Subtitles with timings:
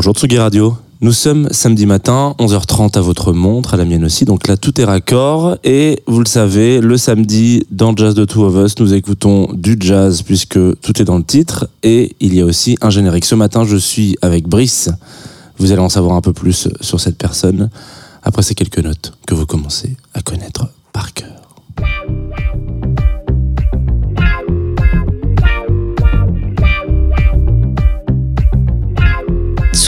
[0.00, 0.78] Bonjour Tsugi Radio.
[1.02, 4.80] Nous sommes samedi matin, 11h30 à votre montre, à la mienne aussi, donc là tout
[4.80, 5.58] est raccord.
[5.62, 9.76] Et vous le savez, le samedi, dans Jazz de Two of Us, nous écoutons du
[9.78, 11.68] jazz puisque tout est dans le titre.
[11.82, 13.26] Et il y a aussi un générique.
[13.26, 14.88] Ce matin, je suis avec Brice.
[15.58, 17.68] Vous allez en savoir un peu plus sur cette personne
[18.22, 21.28] après ces quelques notes que vous commencez à connaître par cœur.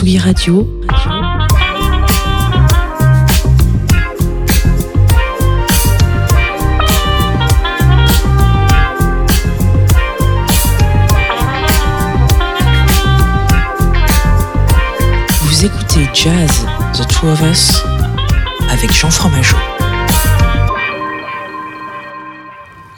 [0.02, 0.66] Tsugi Radio.
[15.40, 17.80] Vous écoutez Jazz, The Two of Us,
[18.70, 19.56] avec Jean Fromageau.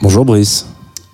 [0.01, 0.65] Bonjour Brice,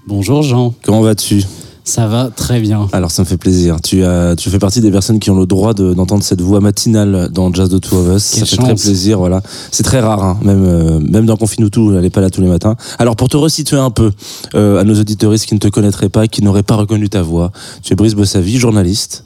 [0.07, 1.43] Bonjour Jean, comment vas-tu?
[1.83, 2.87] Ça va très bien.
[2.91, 3.77] Alors ça me fait plaisir.
[3.81, 6.59] Tu, as, tu fais partie des personnes qui ont le droit de- d'entendre cette voix
[6.59, 8.31] matinale dans Jazz de Two of Us.
[8.35, 9.41] Quelle ça fait très plaisir, voilà.
[9.71, 10.39] C'est très rare, hein.
[10.43, 12.75] même, euh, même dans Confine tout, elle n'est pas là tous les matins.
[12.99, 14.11] Alors pour te resituer un peu
[14.55, 17.51] euh, à nos auditeuristes qui ne te connaîtraient pas, qui n'auraient pas reconnu ta voix,
[17.83, 19.25] tu es Brice Bossavi, journaliste.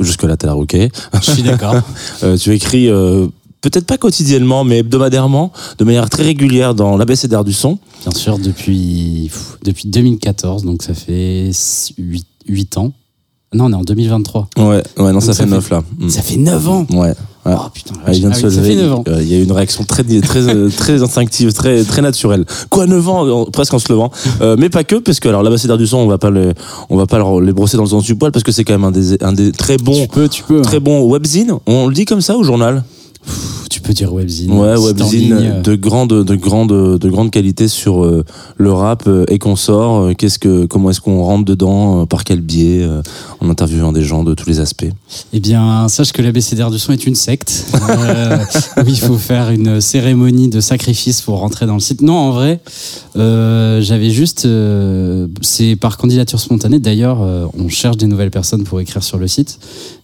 [0.00, 0.76] Jusque-là, t'as l'air ok.
[1.22, 1.76] Je suis d'accord.
[2.22, 2.88] Euh, tu écris
[3.70, 7.78] peut-être pas quotidiennement, mais hebdomadairement, de manière très régulière dans l'ABCDR du son.
[8.02, 11.50] Bien sûr, depuis, pff, depuis 2014, donc ça fait
[11.98, 12.92] 8, ans.
[13.54, 14.48] Non, on est en 2023.
[14.56, 15.82] Ouais, ouais, non, Donc ça, ça fait fait- neuf là.
[15.98, 16.08] Mm.
[16.08, 16.98] Ça fait 9 ans Ouais.
[16.98, 17.14] ouais.
[17.46, 18.74] Oh putain, Ah, il vient de se oui, ça lever.
[18.74, 19.04] fait 9 ans.
[19.06, 22.44] Euh, Il y a une réaction très, très, euh, très instinctive, très, très naturelle.
[22.68, 24.10] Quoi, 9 ans, presque en se levant.
[24.40, 26.52] Euh, mais pas que, parce que alors l'ambassadeur du son, on va pas le,
[26.90, 28.84] on va pas les brosser dans le sens du poil, parce que c'est quand même
[28.84, 30.60] un des, un des très bons, Tu peux, tu peux.
[30.62, 31.52] très bons webzines.
[31.66, 32.82] On le dit comme ça au journal?
[33.84, 34.50] Peux dire webzine.
[34.52, 38.24] Ouais, webzine de grande, de grande, de grande qualité sur euh,
[38.56, 40.00] le rap euh, et qu'on sort.
[40.00, 42.88] euh, Qu'est-ce que, comment est-ce qu'on rentre dedans, euh, par quel biais,
[43.40, 44.86] en interviewant des gens de tous les aspects?
[45.34, 47.66] Eh bien, sache que l'ABCDR du son est une secte.
[48.78, 52.00] où il faut faire une cérémonie de sacrifice pour rentrer dans le site.
[52.00, 52.60] Non, en vrai,
[53.14, 54.48] j'avais juste.
[55.42, 56.78] c'est par candidature spontanée.
[56.78, 57.18] D'ailleurs,
[57.58, 59.58] on cherche des nouvelles personnes pour écrire sur le site.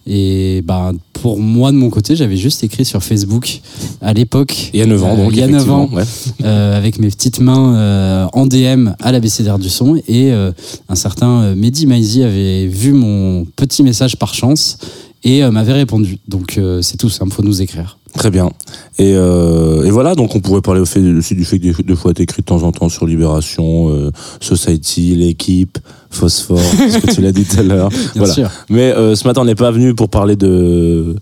[0.07, 3.61] Et bah, pour moi, de mon côté, j'avais juste écrit sur Facebook
[4.01, 4.71] à l'époque.
[4.73, 5.83] Il y a 9 ans, Euh, donc il y a 9 effectivement.
[5.83, 5.89] ans.
[5.93, 6.03] ouais.
[6.43, 10.51] euh, avec mes petites mains euh, en DM à l'ABCDR du son et euh,
[10.89, 14.77] un certain Mehdi Maizi avait vu mon petit message par chance
[15.23, 16.17] et m'avait répondu.
[16.27, 17.99] Donc c'est tout simple, faut nous écrire.
[18.17, 18.51] Très bien.
[18.99, 22.21] Et, euh, et voilà, donc on pourrait parler aussi du fait que des fois tu
[22.21, 24.11] écris de temps en temps sur Libération, euh,
[24.41, 25.77] Society, l'équipe,
[26.09, 27.89] Phosphore, ce que tu l'as dit tout à l'heure.
[28.15, 28.33] Voilà.
[28.33, 28.49] sûr.
[28.69, 31.15] Mais euh, ce matin, on n'est pas venu pour parler de,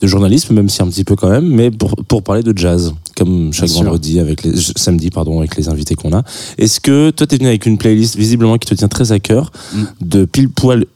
[0.00, 2.92] de journalisme, même si un petit peu quand même, mais pour, pour parler de jazz,
[3.16, 3.84] comme chaque Bien sûr.
[3.84, 6.22] vendredi, avec les, samedi, pardon, avec les invités qu'on a.
[6.58, 9.20] Est-ce que toi, tu es venu avec une playlist visiblement qui te tient très à
[9.20, 9.82] cœur, Mm.
[10.00, 10.86] de pile poil.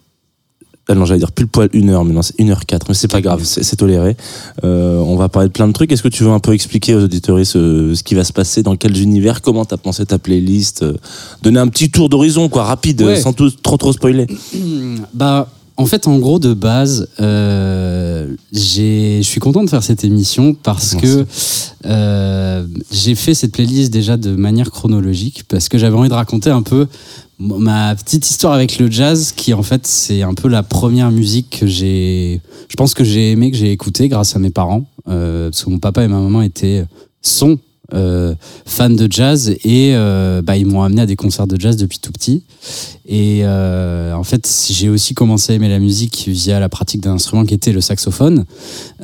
[0.88, 2.94] Ah non, j'allais dire pile poil une heure, mais non, c'est une heure quatre, mais
[2.94, 4.16] c'est pas grave, c'est toléré.
[4.64, 5.92] Euh, on va parler de plein de trucs.
[5.92, 8.62] Est-ce que tu veux un peu expliquer aux auditeurs ce, ce qui va se passer,
[8.64, 10.94] dans quels univers, comment t'as pensé ta playlist, euh,
[11.42, 13.20] donner un petit tour d'horizon, quoi, rapide, Ouais.
[13.20, 14.26] sans tout- trop trop spoiler.
[15.14, 20.54] Bah, en fait, en gros, de base, euh, je suis content de faire cette émission
[20.54, 21.06] parce Merci.
[21.06, 21.26] que
[21.86, 26.50] euh, j'ai fait cette playlist déjà de manière chronologique parce que j'avais envie de raconter
[26.50, 26.86] un peu
[27.40, 31.58] ma petite histoire avec le jazz qui en fait c'est un peu la première musique
[31.60, 35.48] que j'ai je pense que j'ai aimé que j'ai écouté grâce à mes parents euh,
[35.48, 36.84] parce que mon papa et ma maman étaient
[37.22, 37.58] sont
[37.94, 38.34] euh,
[38.64, 41.98] fans de jazz et euh, bah, ils m'ont amené à des concerts de jazz depuis
[41.98, 42.42] tout petit
[43.06, 47.14] et euh, en fait, j'ai aussi commencé à aimer la musique via la pratique d'un
[47.14, 48.44] instrument qui était le saxophone,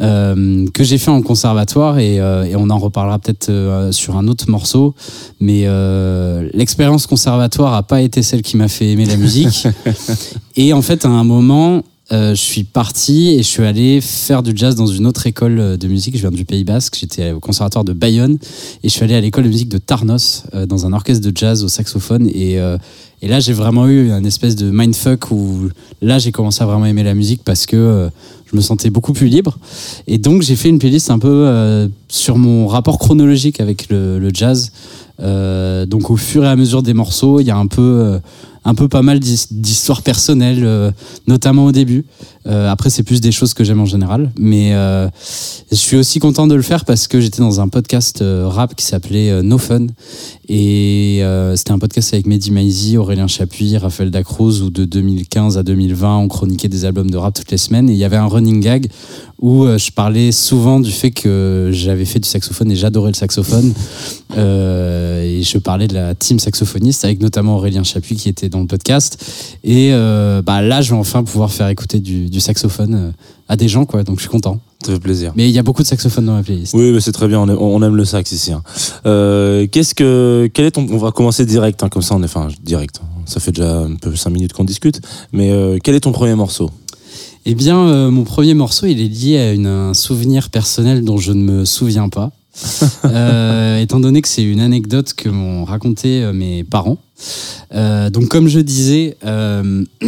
[0.00, 4.48] euh, que j'ai fait en conservatoire et, et on en reparlera peut-être sur un autre
[4.48, 4.94] morceau.
[5.40, 5.66] Mais
[6.52, 9.66] l'expérience conservatoire a pas été celle qui m'a fait aimer la musique.
[10.56, 14.52] et en fait, à un moment, je suis parti et je suis allé faire du
[14.54, 16.16] jazz dans une autre école de musique.
[16.16, 18.38] Je viens du Pays Basque, j'étais au conservatoire de Bayonne
[18.82, 21.36] et je suis allé à l'école de musique de Tarnos euh, dans un orchestre de
[21.36, 22.78] jazz au saxophone et euh,
[23.28, 25.68] là, j'ai vraiment eu un espèce de mindfuck où
[26.02, 28.08] là, j'ai commencé à vraiment aimer la musique parce que euh,
[28.50, 29.58] je me sentais beaucoup plus libre.
[30.06, 34.30] Et donc, j'ai fait une playlist un peu euh, sur mon rapport chronologique avec le,
[34.32, 34.70] jazz.
[35.20, 38.18] Euh, donc, au fur et à mesure des morceaux, il y a un peu, euh,
[38.66, 40.90] un peu pas mal d'his- d'histoires personnelles, euh,
[41.28, 42.04] notamment au début.
[42.46, 44.32] Euh, après, c'est plus des choses que j'aime en général.
[44.38, 45.08] Mais euh,
[45.70, 48.84] je suis aussi content de le faire parce que j'étais dans un podcast rap qui
[48.84, 49.86] s'appelait No Fun.
[50.48, 51.22] Et
[51.56, 56.18] c'était un podcast avec Mehdi Maizi, Aurélien Chapuis, Raphaël Dacruz, où de 2015 à 2020,
[56.18, 57.88] on chroniquait des albums de rap toutes les semaines.
[57.90, 58.88] Et il y avait un running gag
[59.40, 63.72] où je parlais souvent du fait que j'avais fait du saxophone et j'adorais le saxophone.
[64.36, 68.66] Et je parlais de la team saxophoniste avec notamment Aurélien Chapuis qui était dans le
[68.66, 69.18] podcast.
[69.64, 73.10] Et euh, bah, là, je vais enfin pouvoir faire écouter du, du saxophone euh,
[73.48, 74.02] à des gens, quoi.
[74.04, 74.60] Donc je suis content.
[74.84, 75.32] Ça fait plaisir.
[75.36, 76.74] Mais il y a beaucoup de saxophone dans ma playlist.
[76.74, 77.40] Oui, mais c'est très bien.
[77.40, 78.52] On aime, on aime le sax ici.
[78.52, 78.62] hein.
[79.06, 82.26] Euh, Qu'est-ce que, quel est ton, on va commencer direct, hein, comme ça on est,
[82.26, 83.00] enfin, direct.
[83.24, 85.00] Ça fait déjà un peu cinq minutes qu'on discute.
[85.32, 86.70] Mais euh, quel est ton premier morceau?
[87.46, 91.16] Eh bien, euh, mon premier morceau, il est lié à une- un souvenir personnel dont
[91.16, 92.30] je ne me souviens pas.
[93.80, 96.98] Étant donné que c'est une anecdote que m'ont raconté mes parents.
[97.72, 99.84] Euh, donc, comme je disais, euh,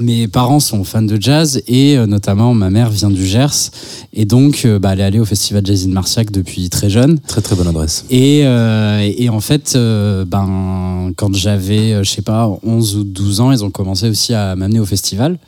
[0.00, 3.70] mes parents sont fans de jazz et euh, notamment ma mère vient du Gers
[4.14, 7.18] et donc euh, bah, elle est allée au festival Jazz in Marciac depuis très jeune.
[7.20, 8.06] Très très bonne adresse.
[8.10, 13.52] Et, euh, et en fait, ben, quand j'avais, je sais pas, 11 ou 12 ans,
[13.52, 15.38] ils ont commencé aussi à m'amener au festival.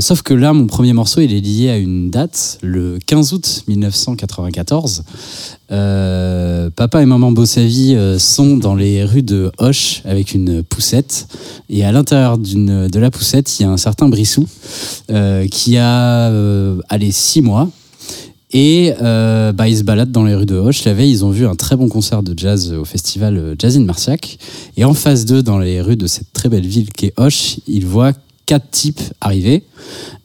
[0.00, 3.64] Sauf que là, mon premier morceau, il est lié à une date, le 15 août
[3.68, 5.02] 1994.
[5.70, 11.28] Euh, papa et maman Bossavi euh, sont dans les rues de Hoche avec une poussette.
[11.68, 14.46] Et à l'intérieur de la poussette, il y a un certain Brissou
[15.10, 17.68] euh, qui a, euh, allez, 6 mois.
[18.50, 20.84] Et bah, ils se baladent dans les rues de Hoche.
[20.84, 23.84] La veille, ils ont vu un très bon concert de jazz au festival Jazz in
[23.84, 24.38] Marciac.
[24.78, 27.84] Et en face d'eux, dans les rues de cette très belle ville qu'est Hoche, ils
[27.84, 28.12] voient
[28.46, 29.64] quatre types arriver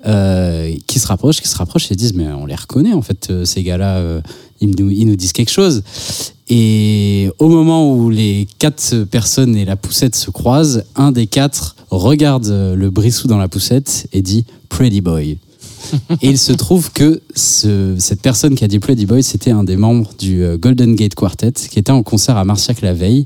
[0.05, 3.43] euh, qui se rapprochent, qui se rapprochent et disent mais on les reconnaît en fait
[3.43, 4.21] ces gars-là,
[4.63, 5.83] ils, nous, ils nous disent quelque chose.
[6.49, 11.75] Et au moment où les quatre personnes et la poussette se croisent, un des quatre
[11.89, 15.37] regarde le brissou dans la poussette et dit Pretty Boy.
[16.21, 19.65] Et il se trouve que ce- cette personne qui a dit Pretty Boy, c'était un
[19.65, 23.25] des membres du euh, Golden Gate Quartet qui était en concert à Marciac la veille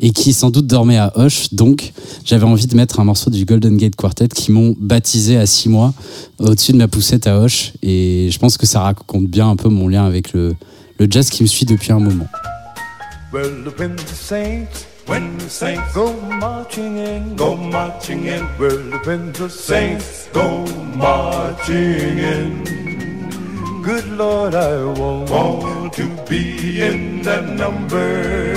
[0.00, 1.52] et qui sans doute dormait à Hoche.
[1.52, 1.92] Donc
[2.24, 5.68] j'avais envie de mettre un morceau du Golden Gate Quartet qui m'ont baptisé à six
[5.68, 5.94] mois
[6.40, 7.72] au-dessus de ma poussette à Hoche.
[7.84, 10.56] Et je pense que ça raconte bien un peu mon lien avec le,
[11.02, 12.28] le jazz qui me suit depuis un moment.
[13.32, 18.46] Well, when the saints, when the saints go marching in, go marching in.
[18.56, 20.64] Well, when the saints go
[20.94, 23.82] marching in.
[23.82, 28.52] Good Lord, I want, want to be in that number.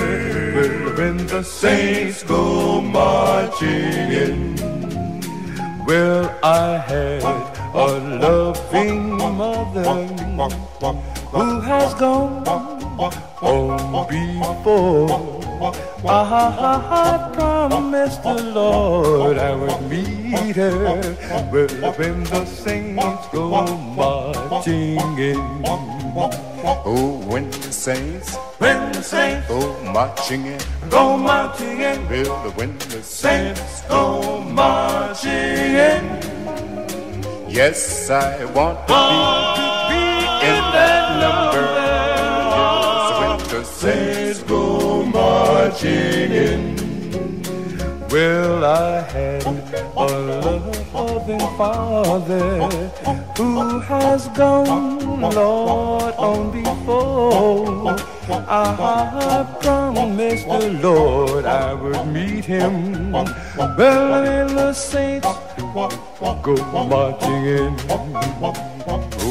[0.56, 4.56] Well, when the saints go marching in.
[5.88, 7.24] Well, I had
[7.74, 7.88] a
[8.22, 9.84] loving mother
[11.36, 15.36] who has gone on before.
[16.08, 21.02] I promised the Lord I would meet her.
[21.52, 23.50] When the saints go
[24.00, 25.64] marching in.
[26.88, 30.60] Oh, when the saints When the saints go marching in,
[30.90, 32.08] go marching in.
[32.10, 36.04] well, when the Saints go marching in.
[37.50, 38.94] yes, I want to
[39.60, 39.65] be
[45.66, 46.62] marching in.
[48.10, 50.06] Well, I had a
[50.94, 52.70] loving father
[53.36, 57.98] who has gone, Lord, on before.
[58.48, 58.76] I
[59.16, 63.12] have promised the Lord I would meet him.
[63.12, 65.28] Well, the saints
[66.44, 66.56] go
[66.94, 69.25] marching in.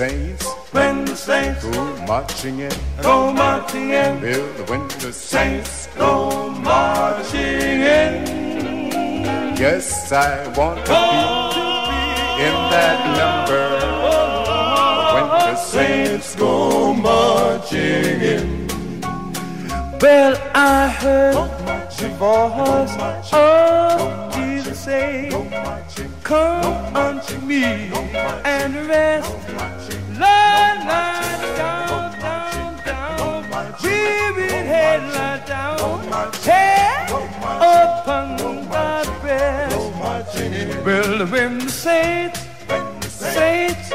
[0.00, 4.20] Oh, when the saints When the saints go marching in, go marching in.
[4.68, 8.24] when the saints, Saints go marching in.
[9.56, 11.22] yes, I want to be
[12.42, 13.64] in that number.
[13.80, 18.73] Oh, oh, oh, when the saints go marching in.
[20.00, 21.50] Well, I heard
[21.98, 22.96] the voice
[23.32, 25.30] of Jesus say,
[26.22, 27.64] Come unto me
[28.44, 29.32] and rest.
[30.18, 33.74] Lie, lie down, down, down.
[33.82, 36.00] Weary head, lie down.
[36.42, 38.36] Head upon
[38.70, 39.76] thy breast.
[40.84, 42.40] Well, when the saints,
[43.06, 43.90] saints,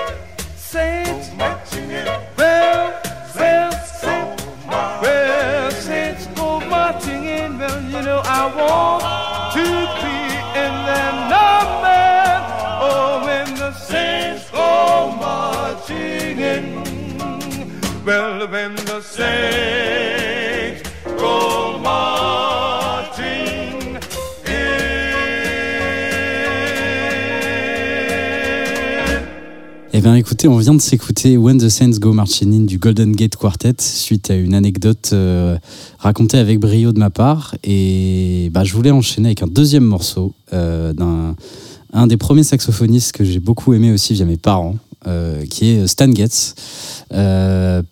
[0.56, 3.04] saints, well, well,
[3.34, 5.19] saints, well,
[8.00, 9.04] you know, I want
[9.56, 9.66] to
[10.00, 10.20] be
[10.64, 12.02] in that number.
[12.88, 16.64] Oh, when the saints go marching in.
[18.06, 20.19] Well, when the saints
[30.00, 33.12] Eh bien, écoutez, on vient de s'écouter When the Saints Go Marching In du Golden
[33.12, 35.58] Gate Quartet suite à une anecdote euh,
[35.98, 37.54] racontée avec brio de ma part.
[37.66, 41.36] Et bah, je voulais enchaîner avec un deuxième morceau euh, d'un
[41.92, 45.86] un des premiers saxophonistes que j'ai beaucoup aimé aussi via mes parents, euh, qui est
[45.86, 46.56] Stan Getz.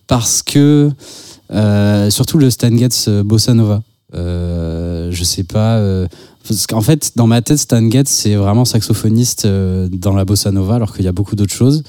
[0.07, 0.89] Parce que,
[2.09, 3.83] surtout le Stan Getz Bossa Nova.
[5.11, 5.77] Je sais pas.
[5.77, 6.07] euh,
[6.47, 10.51] parce qu'en fait, dans ma tête, Stan Getz, c'est vraiment saxophoniste euh, dans la bossa
[10.51, 11.83] nova, alors qu'il y a beaucoup d'autres choses.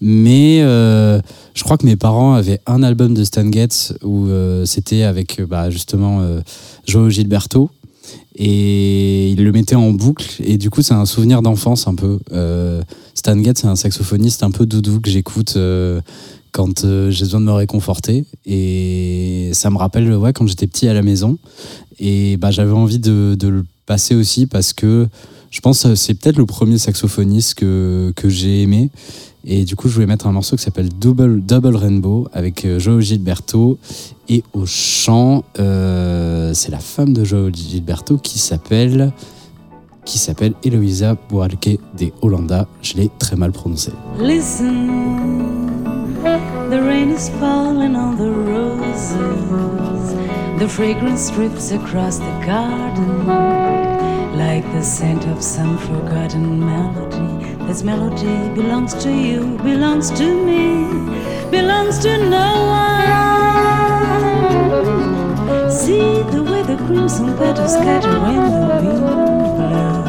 [0.00, 1.20] Mais euh,
[1.54, 4.28] je crois que mes parents avaient un album de Stan Getz où
[4.64, 6.22] c'était avec bah, justement
[6.86, 7.70] Joe Gilberto.
[8.40, 10.40] Et ils le mettaient en boucle.
[10.44, 12.20] Et du coup, c'est un souvenir d'enfance un peu.
[13.14, 15.58] Stan Getz, c'est un saxophoniste un peu doudou que j'écoute
[16.52, 18.24] quand euh, j'ai besoin de me réconforter.
[18.46, 21.38] Et ça me rappelle ouais, quand j'étais petit à la maison.
[21.98, 25.08] Et bah, j'avais envie de, le passer aussi parce que
[25.50, 28.90] je pense que c'est peut-être le premier saxophoniste que, que j'ai aimé.
[29.44, 32.78] Et du coup, je voulais mettre un morceau qui s'appelle Double, Double Rainbow avec euh,
[32.78, 33.78] Joe Gilberto.
[34.28, 39.12] Et au chant, euh, c'est la femme de Joe Gilberto qui s'appelle
[40.04, 42.66] qui s'appelle Eloisa Buarque de Hollanda.
[42.80, 43.92] Je l'ai très mal prononcé.
[44.18, 45.57] Listen,
[46.70, 49.14] the rain is falling on the roses.
[50.58, 53.26] The fragrance drips across the garden
[54.36, 57.54] like the scent of some forgotten melody.
[57.66, 60.84] This melody belongs to you, belongs to me,
[61.50, 63.08] belongs to no one.
[65.70, 69.00] See the way the crimson petals scatter when the wind
[69.56, 70.06] blows.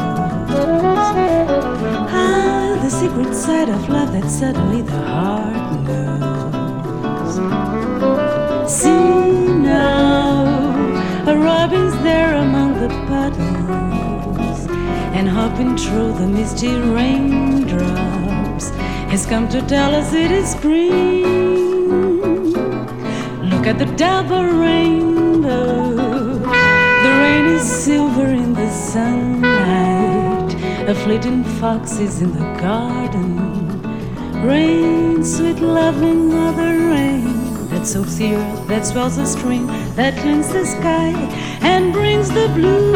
[2.12, 6.49] Ah, the secret side of love that suddenly the heart knows.
[8.70, 10.46] See now,
[11.26, 14.68] a robin's there among the puddles,
[15.12, 18.70] and hopping through the misty raindrops
[19.10, 21.24] has come to tell us it is spring.
[23.50, 25.96] Look at the double rainbow.
[25.96, 30.54] The rain is silver in the sunlight.
[30.88, 33.82] A flitting fox is in the garden.
[34.46, 37.39] Rain, sweet loving mother rain.
[37.80, 41.12] The earth, that swells the stream, that cleans the sky
[41.62, 42.92] and brings the blue.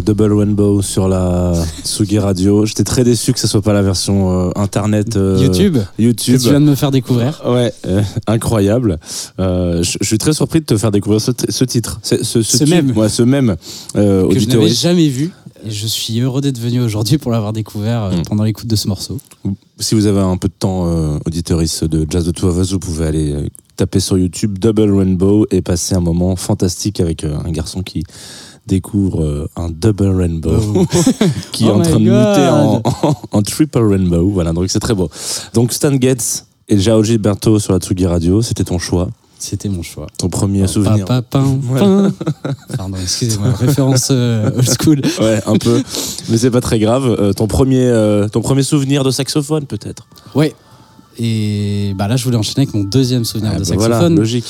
[0.00, 1.52] Double Rainbow sur la
[1.84, 2.66] Tsugi Radio.
[2.66, 6.36] J'étais très déçu que ce soit pas la version euh, internet euh, YouTube, YouTube.
[6.38, 7.40] que tu viens de me faire découvrir.
[7.46, 8.98] Ouais, euh, incroyable.
[9.38, 11.30] Je suis très surpris de te faire découvrir ce,
[11.64, 12.00] titre.
[12.02, 12.96] Ce, ce, Ce tube, même.
[12.96, 13.56] ouais, ce même
[13.94, 15.30] que je n'avais jamais vu.
[15.66, 18.22] Et je suis heureux d'être venu aujourd'hui pour l'avoir découvert Mm.
[18.22, 19.18] pendant l'écoute de ce morceau.
[19.78, 22.72] Si vous avez un peu de temps, euh, auditeuriste de Jazz de Two of Us,
[22.72, 27.24] vous pouvez aller euh, taper sur YouTube Double Rainbow et passer un moment fantastique avec
[27.24, 28.04] euh, un garçon qui
[28.70, 30.84] découvre euh, un Double Rainbow Oh.
[31.52, 32.82] qui est Oh en train de muter en, God.
[33.02, 34.30] en- en Triple Rainbow.
[34.30, 35.10] Voilà, donc c'est très beau.
[35.54, 39.08] Donc Stan Getz et Jao Gilberto sur la Tsugi Radio, c'était ton choix,
[39.40, 40.06] C'était mon choix.
[40.18, 41.04] ton premier souvenir.
[41.04, 42.12] Pa, pa, pin, pin.
[42.76, 45.02] Pardon, excusez-moi, référence euh, old school.
[45.20, 45.82] Ouais, un peu,
[46.28, 47.06] mais c'est pas très grave.
[47.18, 50.06] Euh, ton premier, euh, ton premier souvenir de saxophone, peut-être?
[50.36, 50.54] Ouais.
[51.22, 54.16] Et bah là, je voulais enchaîner avec mon deuxième souvenir Ah de bah voilà, saxophone.
[54.18, 54.46] logique.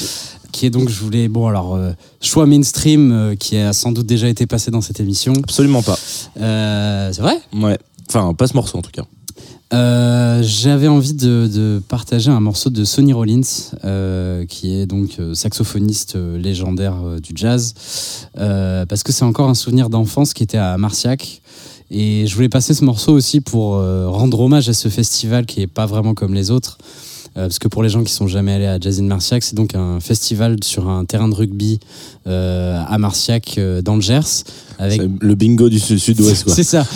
[0.52, 4.06] qui est donc, je voulais, bon, alors, euh, choix mainstream euh, qui a sans doute
[4.06, 5.32] déjà été passé dans cette émission.
[5.42, 5.98] Absolument pas.
[6.40, 7.76] Euh, c'est vrai Ouais.
[8.08, 9.02] Enfin, pas ce morceau en tout cas.
[9.72, 13.40] Euh, J'avais envie de, de partager un morceau de Sonny Rollins,
[13.84, 17.74] euh, qui est donc saxophoniste légendaire du jazz,
[18.38, 21.40] euh, parce que c'est encore un souvenir d'enfance qui était à Marciac.
[21.90, 25.61] Et je voulais passer ce morceau aussi pour euh, rendre hommage à ce festival qui
[25.61, 26.78] est pas vraiment comme les autres.
[27.37, 29.56] Euh, parce que pour les gens qui sont jamais allés à Jazz in Marciac, c'est
[29.56, 31.80] donc un festival sur un terrain de rugby
[32.26, 34.44] euh, à Marciac dans le Gers.
[34.80, 36.87] Avec le bingo du sud- sud-ouest c'est ça.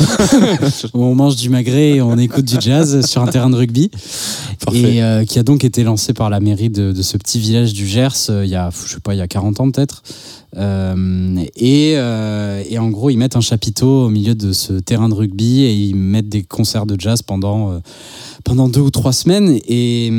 [0.95, 3.91] On mange du magret et on écoute du jazz sur un terrain de rugby.
[4.65, 4.95] Parfait.
[4.97, 7.75] Et euh, qui a donc été lancé par la mairie de, de ce petit village
[7.75, 10.03] du Gers euh, il y a, je sais pas, il y a 40 ans peut-être.
[10.57, 15.09] Euh, et, euh, et en gros, ils mettent un chapiteau au milieu de ce terrain
[15.09, 17.79] de rugby et ils mettent des concerts de jazz pendant, euh,
[18.45, 19.59] pendant deux ou trois semaines.
[19.69, 20.11] Et,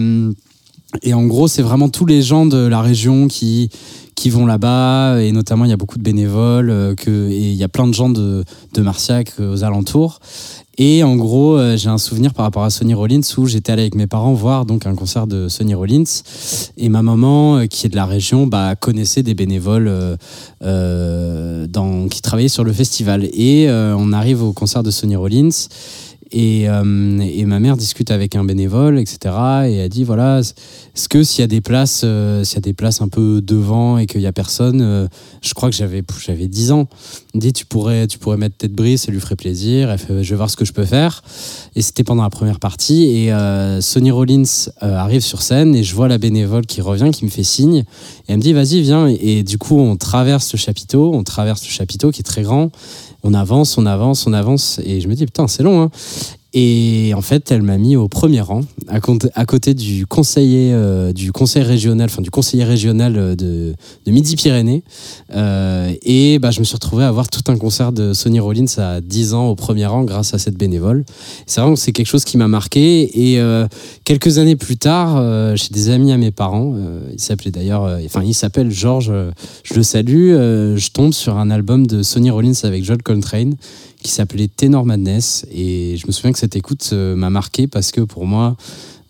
[1.04, 3.70] et en gros, c'est vraiment tous les gens de la région qui,
[4.16, 7.64] qui vont là-bas, et notamment il y a beaucoup de bénévoles, euh, et il y
[7.64, 8.44] a plein de gens de,
[8.74, 10.20] de Marciac euh, aux alentours.
[10.78, 13.84] Et en gros, euh, j'ai un souvenir par rapport à Sonny Rollins où j'étais allé
[13.84, 16.04] avec mes parents voir donc un concert de Sonny Rollins
[16.78, 20.18] et ma maman qui est de la région bah, connaissait des bénévoles
[20.62, 25.50] qui travaillaient sur le festival et on arrive au concert de Sonny Rollins
[26.32, 29.36] et, euh, et ma mère discute avec un bénévole etc
[29.68, 32.62] et elle dit voilà est-ce que s'il y a des places euh, s'il y a
[32.62, 35.08] des places un peu devant et qu'il y a personne euh,
[35.42, 36.88] je crois que j'avais j'avais 10 ans.
[37.36, 40.50] Dit tu pourrais tu pourrais mettre tête brise ça lui ferait plaisir je vais voir
[40.50, 41.24] ce que je peux faire.
[41.76, 43.34] Et c'était pendant la première partie et
[43.82, 44.44] Sonny Rollins
[44.82, 47.78] arrive sur scène et je vois la bénévole qui revient qui me fait signe.
[47.78, 47.86] Et
[48.30, 49.08] elle me dit vas-y viens.
[49.08, 52.44] Et, et du coup on traverse le chapiteau on traverse le chapiteau qui est très
[52.44, 52.72] grand
[53.26, 55.90] on avance on avance on avance et je me dis putain c'est long hein
[56.58, 61.34] et en fait, elle m'a mis au premier rang, à, côté- du conseiller, euh, du
[61.34, 63.76] conseil régional, enfin du conseiller régional euh, de,
[64.08, 64.82] Midi-Pyrénées.
[65.36, 68.74] Euh, et bah, je me suis retrouvé à voir tout un concert de Sonny Rollins
[68.78, 71.04] à 10 ans au premier rang grâce à cette bénévole.
[71.46, 73.34] C'est vraiment c'est quelque chose qui m'a marqué.
[73.34, 73.42] Et
[74.06, 76.76] quelques années plus tard, chez des amis à mes parents,
[77.12, 79.12] il s'appelait d'ailleurs, enfin il s'appelle Georges,
[79.64, 83.56] je le salue, je tombe sur un album de Sonny Rollins avec John Coltrane
[84.06, 85.48] qui s'appelait Tenor Madness.
[85.52, 88.56] Et je me souviens que cette écoute euh, m'a marqué parce que pour moi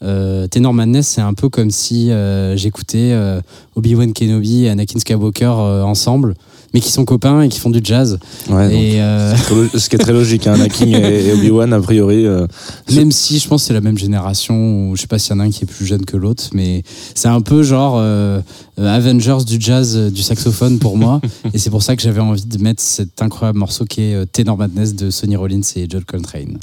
[0.04, 3.42] euh, Tenor Madness c'est un peu comme si euh, j'écoutais euh,
[3.76, 5.48] Obi-Wan Kenobi et Anakin Skywalker
[5.84, 6.36] ensemble
[6.76, 8.20] mais qui sont copains et qui font du jazz.
[8.50, 9.34] Ouais, et euh,
[9.74, 12.26] ce qui est très logique, hein, Anakin et et Obi-Wan, a priori.
[12.26, 12.48] euh,
[12.94, 15.38] même si je pense que c'est la même génération ou je sais pas s'il y
[15.38, 16.84] en a un qui est plus jeune que l'autre mais
[17.14, 18.42] c'est un peu genre euh,
[18.78, 21.22] Avengers du jazz du saxophone pour moi.
[21.54, 24.58] Et c'est pour ça que j'avais envie de mettre cet incroyable morceau qui est Tenor
[24.58, 26.58] Madness de Sonny Rollins et John Coltrane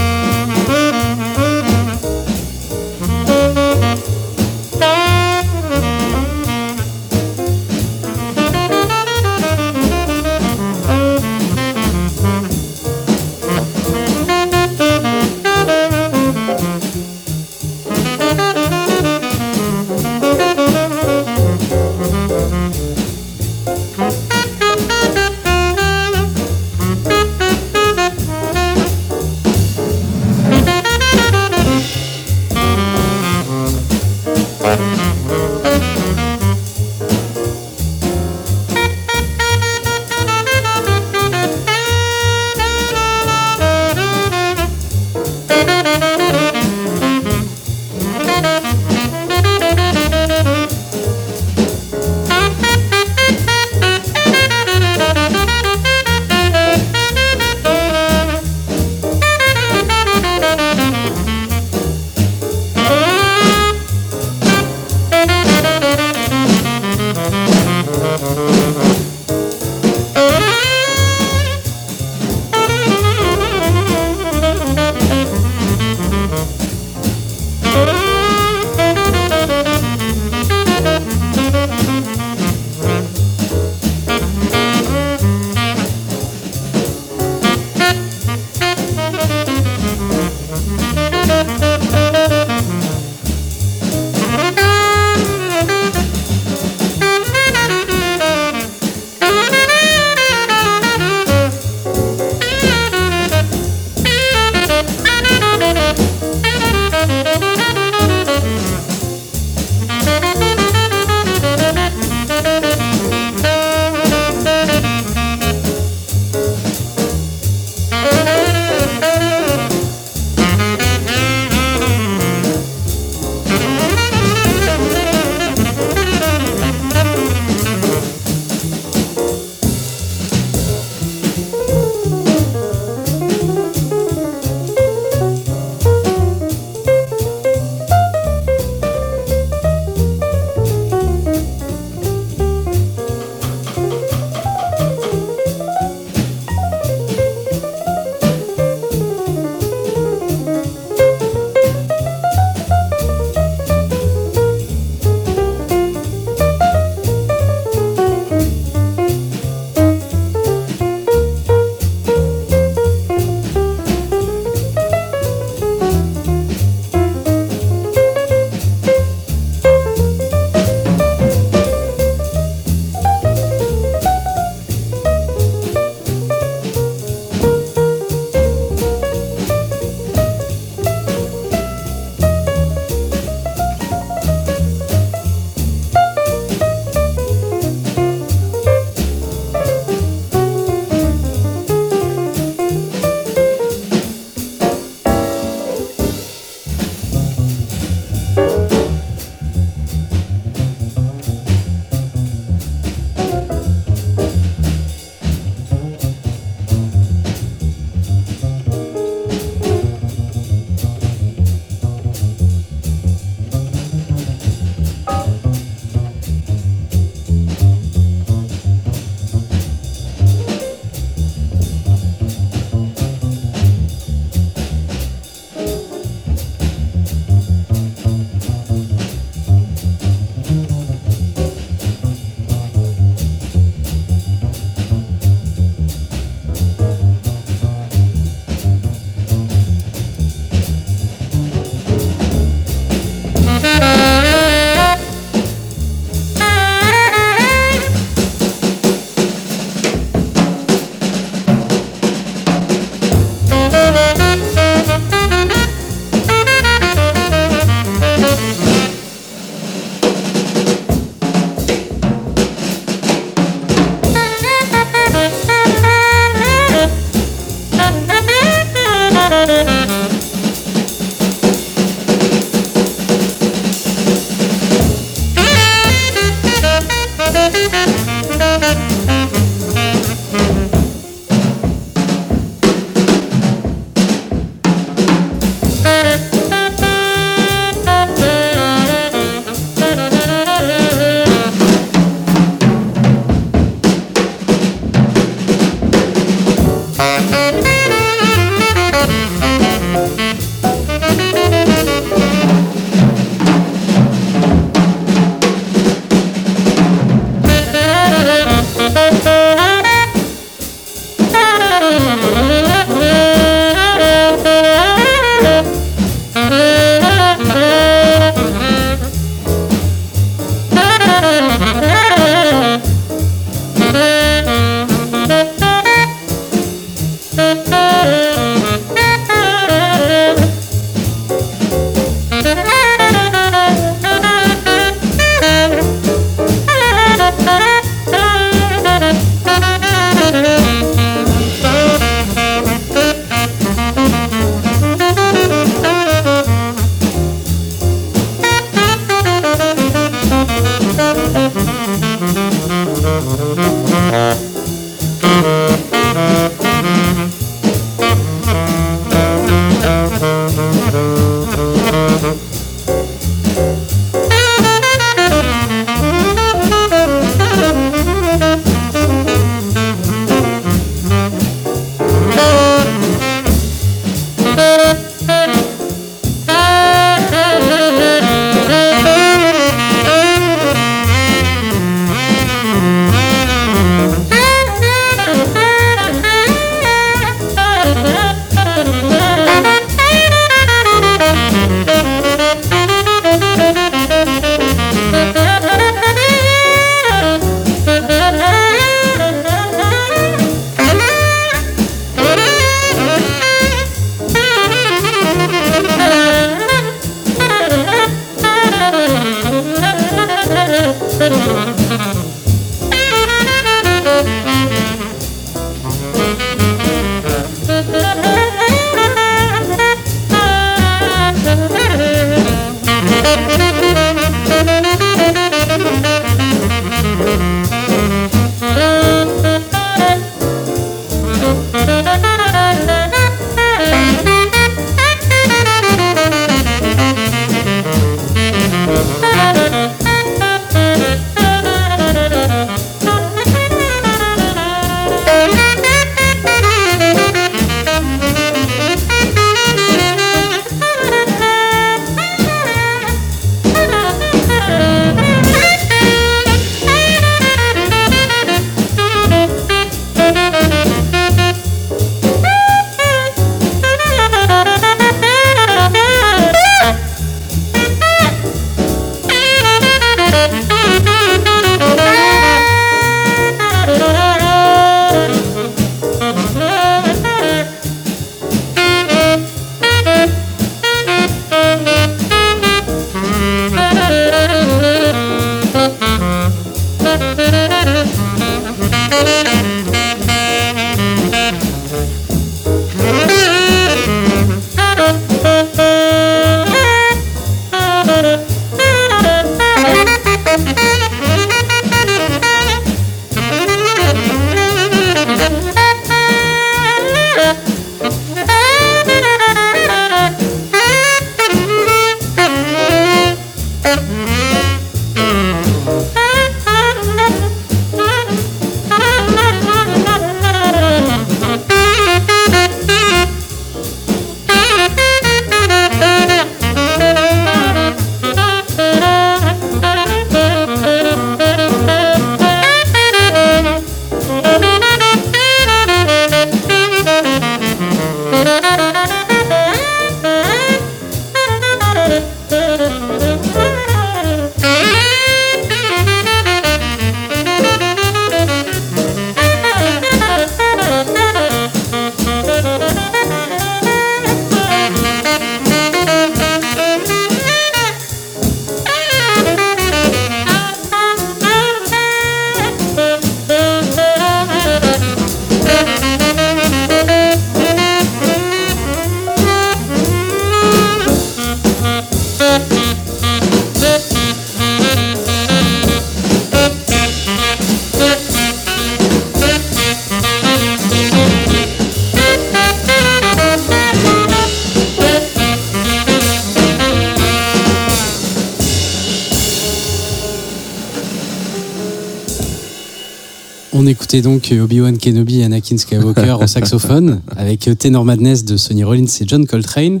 [594.22, 599.26] Donc Obi-Wan Kenobi et Anakin Skywalker au saxophone avec Tenor Madness de Sonny Rollins et
[599.26, 600.00] John Coltrane.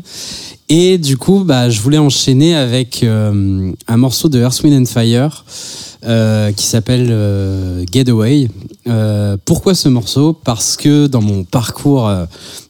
[0.68, 4.86] Et du coup, bah, je voulais enchaîner avec euh, un morceau de Earth, Wind and
[4.86, 5.44] Fire
[6.04, 8.48] euh, qui s'appelle euh, Getaway.
[8.88, 10.32] Euh, pourquoi ce morceau?
[10.32, 12.26] Parce que dans mon parcours euh,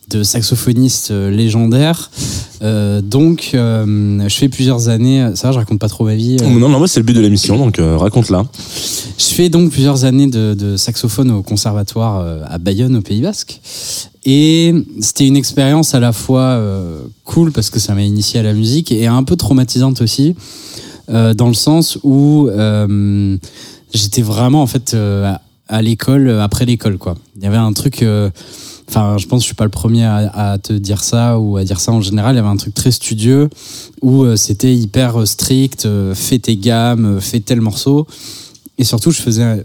[0.08, 2.10] de saxophoniste euh, légendaire,
[2.62, 5.30] euh, donc euh, je fais plusieurs années.
[5.34, 6.36] Ça, va, je raconte pas trop ma vie.
[6.40, 8.44] euh, Non, non, moi c'est le but de l'émission, donc raconte-la.
[9.18, 13.60] je fais donc plusieurs années de, de saxophone au conservatoire à Bayonne, au Pays Basque.
[14.24, 16.60] Et c'était une expérience à la fois
[17.24, 20.34] cool parce que ça m'a initié à la musique et un peu traumatisante aussi,
[21.08, 22.48] dans le sens où
[23.92, 27.16] j'étais vraiment en fait à, à l'école après l'école quoi.
[27.36, 28.04] Il y avait un truc.
[28.88, 31.64] Enfin, je pense que je suis pas le premier à, te dire ça ou à
[31.64, 32.34] dire ça en général.
[32.34, 33.48] Il y avait un truc très studieux
[34.00, 38.06] où euh, c'était hyper euh, strict, euh, fais tes gammes, fais tel morceau.
[38.78, 39.64] Et surtout, je faisais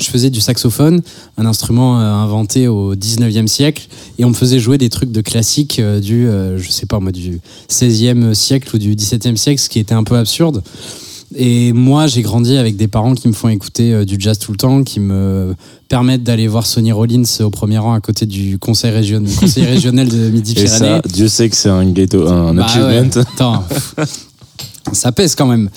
[0.00, 1.02] je faisais du saxophone,
[1.36, 3.86] un instrument inventé au 19e siècle,
[4.18, 7.40] et on me faisait jouer des trucs de classique du, je sais pas moi, du
[7.70, 10.64] 16e siècle ou du 17e siècle, ce qui était un peu absurde.
[11.36, 14.52] Et moi, j'ai grandi avec des parents qui me font écouter euh, du jazz tout
[14.52, 15.54] le temps, qui me
[15.88, 20.08] permettent d'aller voir Sonny Rollins au premier rang à côté du conseil, région- conseil régional
[20.08, 21.00] de Midi-Pyrénées.
[21.12, 22.88] Dieu sait que c'est un ghetto, un Bah achievement.
[22.88, 23.64] ouais, attends.
[24.92, 25.70] Ça pèse quand même.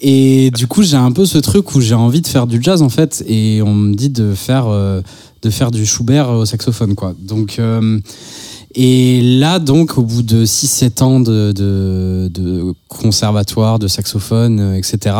[0.00, 2.82] Et du coup, j'ai un peu ce truc où j'ai envie de faire du jazz
[2.82, 5.00] en fait, et on me dit de faire euh,
[5.42, 7.14] de faire du Schubert au saxophone quoi.
[7.20, 8.00] Donc euh,
[8.74, 15.16] et là donc au bout de 6-7 ans de, conservatoire, de saxophone, euh, etc.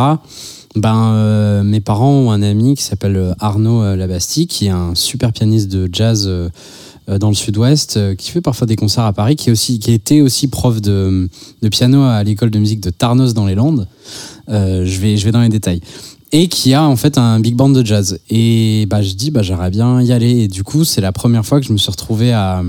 [0.75, 4.93] Ben euh, mes parents ont un ami qui s'appelle euh, Arnaud Labastie, qui est un
[4.95, 6.29] super pianiste de jazz.
[7.07, 10.47] dans le sud-ouest, qui fait parfois des concerts à Paris, qui, est aussi, été aussi
[10.47, 11.29] prof de,
[11.69, 13.87] piano à l'école de musique de Tarnos dans les Landes.
[14.47, 15.81] Je, vais, je vais dans les détails.
[16.31, 18.19] Et qui a en fait un big band de jazz.
[18.31, 20.31] Et bah, je dis, bah, j'aimerais bien y aller.
[20.31, 22.63] Et du coup, c'est la première fois que je me suis retrouvé à,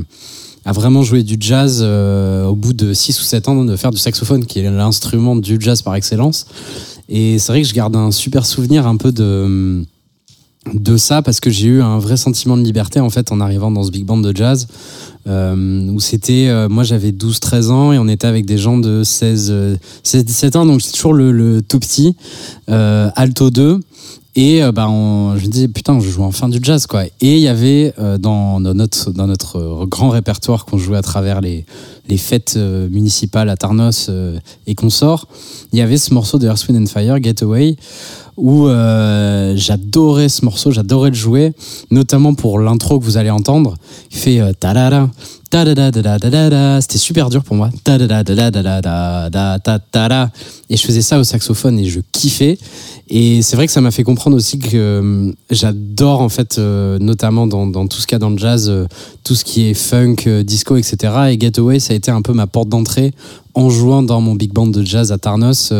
[0.67, 3.93] à vraiment jouer du jazz euh, au bout de 6 ou 7 ans de faire
[3.93, 6.47] du saxophone, qui est l'instrument du jazz par excellence.
[7.09, 9.85] Et c'est vrai que je garde un super souvenir un peu de
[10.75, 13.71] de ça parce que j'ai eu un vrai sentiment de liberté en fait en arrivant
[13.71, 14.67] dans ce big band de jazz
[15.27, 18.79] euh, où c'était euh, moi j'avais 12 13 ans et on était avec des gens
[18.79, 22.17] de 16 euh, 16 17 ans donc j'étais toujours le, tout petit
[22.69, 23.81] alto 2
[24.39, 24.87] et bah,
[25.37, 27.05] je me disais putain je joue enfin du jazz quoi.
[27.07, 31.65] Et il y avait dans, notre dans notre grand répertoire qu'on jouait à travers les
[32.09, 32.59] les fêtes
[32.91, 34.11] municipales à Tarnos
[34.67, 35.27] et consorts
[35.73, 37.77] il y avait ce morceau de Earth Wind and Fire Getaway
[38.37, 41.53] où euh, j'adorais ce morceau, j'adorais le jouer,
[41.91, 43.77] notamment pour l'intro que vous allez entendre,
[44.11, 44.75] qui fait euh, ta
[46.81, 47.71] c'était super dur pour moi.
[50.69, 52.59] Et je faisais ça au saxophone et je kiffais.
[53.09, 56.99] Et c'est vrai que ça m'a fait comprendre aussi que euh, j'adore, en fait, euh,
[56.99, 58.87] notamment dans, dans tout ce qu'il y a dans le jazz, euh,
[59.23, 61.15] tout ce qui est funk, disco, etc.
[61.31, 63.13] Et Getaway, ça a été un peu ma porte d'entrée
[63.55, 65.73] en jouant dans mon big band de jazz à Tarnos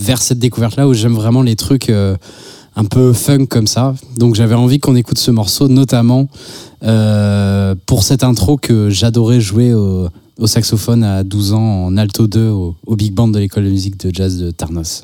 [0.00, 2.16] vers cette découverte-là où j'aime vraiment les trucs euh,
[2.74, 3.94] un peu funk comme ça.
[4.16, 6.28] Donc j'avais envie qu'on écoute ce morceau, notamment
[6.82, 10.08] euh, pour cette intro que j'adorais jouer au,
[10.46, 14.00] saxophone à 12 ans en alto 2 au, au big band de l'école de musique
[14.00, 15.02] de jazz de Tarnos.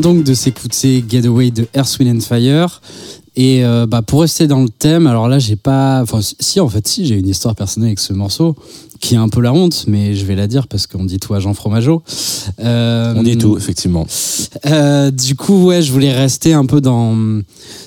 [0.00, 2.80] Donc de s'écouter Getaway de Earth, Wind and Fire.
[3.36, 6.00] Et euh, bah, pour rester dans le thème, alors là, j'ai pas.
[6.02, 8.56] Enfin, si, en fait, si, j'ai une histoire personnelle avec ce morceau
[8.98, 11.32] qui est un peu la honte, mais je vais la dire parce qu'on dit tout
[11.32, 12.02] à Jean Fromageau.
[12.58, 14.06] Euh, On dit tout, effectivement.
[14.66, 17.40] euh, du coup, ouais, je voulais rester un peu dans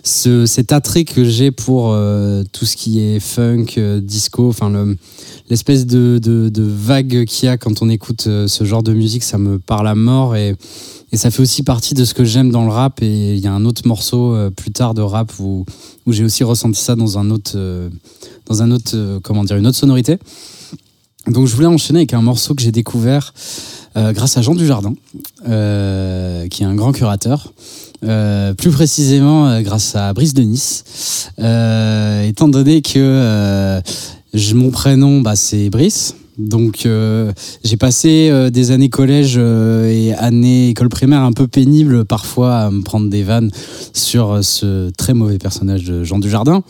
[0.04, 1.96] ce, cet attrait que j'ai pour
[2.52, 3.66] tout ce qui est funk,
[4.02, 4.98] disco, enfin le-
[5.52, 9.24] l'espèce de, de, de vague qu'il y a quand on écoute ce genre de musique,
[9.24, 10.56] ça me parle à mort et,
[11.14, 13.04] et ça fait aussi partie de ce que j'aime dans le rap.
[13.04, 15.64] Et il y a un autre morceau euh, plus tard de rap où,
[16.08, 17.88] j'ai aussi ressenti ça dans un autre, euh,
[18.48, 20.18] dans un autre, euh, comment dire, une autre sonorité.
[21.28, 23.34] Donc je voulais enchaîner avec un morceau que j'ai découvert
[23.96, 24.94] grâce à Jean Dujardin,
[25.46, 27.54] qui est un grand curateur.
[28.02, 33.82] Plus précisément grâce à Brice de Nice, étant donné que
[34.54, 36.16] mon prénom bah, c'est Brice.
[36.38, 37.32] Donc euh,
[37.64, 42.56] j'ai passé euh, des années collège euh, et années école primaire un peu pénibles parfois
[42.56, 43.52] à me prendre des vannes
[43.94, 46.64] sur ce très mauvais personnage de Jean Dujardin.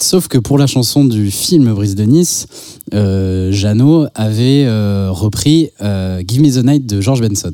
[0.00, 2.46] Sauf que pour la chanson du film Brice de Nice,
[2.92, 4.66] Jeannot avait
[5.08, 7.52] repris Give Me the Night de George Benson.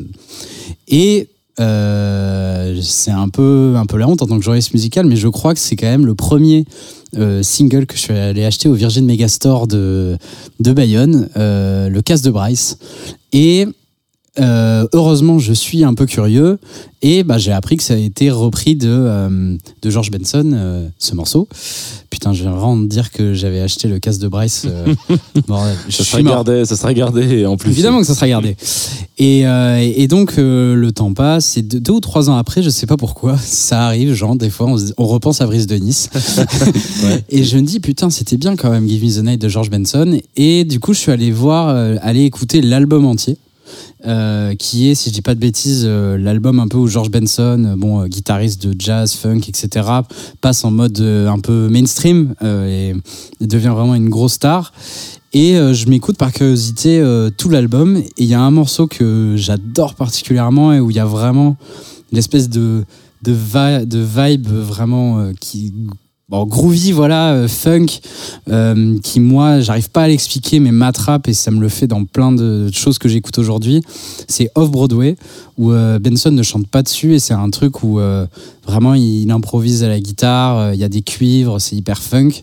[0.89, 5.29] Et c'est un peu, un peu la honte en tant que journaliste musical, mais je
[5.29, 6.67] crois que c'est quand même le premier
[7.17, 10.19] euh, single que je suis allé acheter au Virgin Megastore de,
[10.61, 12.79] Bayonne, euh, le casse de Bryce.
[13.33, 13.67] Et
[14.41, 16.59] euh, heureusement, je suis un peu curieux
[17.03, 20.89] et bah, j'ai appris que ça a été repris de, euh, de George Benson, euh,
[20.99, 21.49] ce morceau.
[22.11, 24.67] Putain, je viens vraiment de dire que j'avais acheté le casse de Bryce.
[25.91, 27.71] Ça sera gardé, ça sera gardé en plus.
[27.71, 28.57] Évidemment que ça sera gardé.
[29.19, 32.87] Et, et donc, le temps passe, et deux, deux ou trois ans après, je sais
[32.87, 36.09] pas pourquoi, ça arrive, genre, des fois, on, se- on repense à Brice de Nice.
[37.31, 39.71] Et je me dis, putain, c'était bien quand même Give Me the Night de George
[39.71, 40.19] Benson.
[40.37, 41.69] Et du coup, je suis allé voir,
[42.03, 43.37] aller écouter l'album entier.
[44.07, 47.11] Euh, qui est, si je dis pas de bêtises, euh, l'album un peu où George
[47.11, 49.87] Benson, euh, bon, guitariste de jazz, funk, etc.,
[50.41, 52.93] passe en mode un peu mainstream euh,
[53.41, 54.73] et devient vraiment une grosse star.
[55.35, 57.05] Et je m'écoute par curiosité
[57.37, 57.99] tout l'album.
[57.99, 61.57] Et il y a un morceau que j'adore particulièrement et où il y a vraiment
[62.13, 62.85] l'espèce de,
[63.23, 65.75] de, vi- de vibe vraiment qui.
[66.31, 67.87] Bon, groovy, voilà, euh, funk,
[68.51, 72.05] euh, qui moi, j'arrive pas à l'expliquer, mais m'attrape et ça me le fait dans
[72.05, 73.81] plein de choses que j'écoute aujourd'hui.
[74.29, 75.17] C'est Off-Broadway,
[75.57, 77.99] où euh, Benson ne chante pas dessus et c'est un truc où
[78.67, 82.43] vraiment il, improvise à la guitare, il y a des cuivres, c'est hyper funk.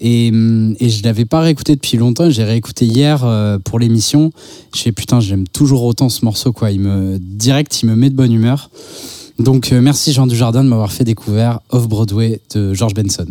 [0.00, 2.30] Et, hum, et je l'avais pas réécouté depuis longtemps.
[2.30, 3.26] J'ai réécouté hier
[3.64, 4.30] pour l'émission.
[4.76, 6.70] Je fais putain, j'aime toujours autant ce morceau quoi.
[6.70, 8.70] Il me direct, il me met de bonne humeur.
[9.38, 13.26] Donc euh, merci Jean Dujardin de m'avoir fait découvrir Off Broadway de George Benson.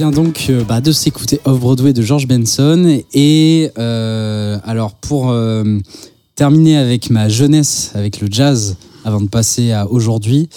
[0.00, 3.02] Vient donc euh, bah, de s'écouter Off-Broadway de George Benson.
[3.12, 5.78] Et euh, alors, pour euh,
[6.36, 10.48] terminer avec ma jeunesse, avec le jazz, avant de passer à aujourd'hui,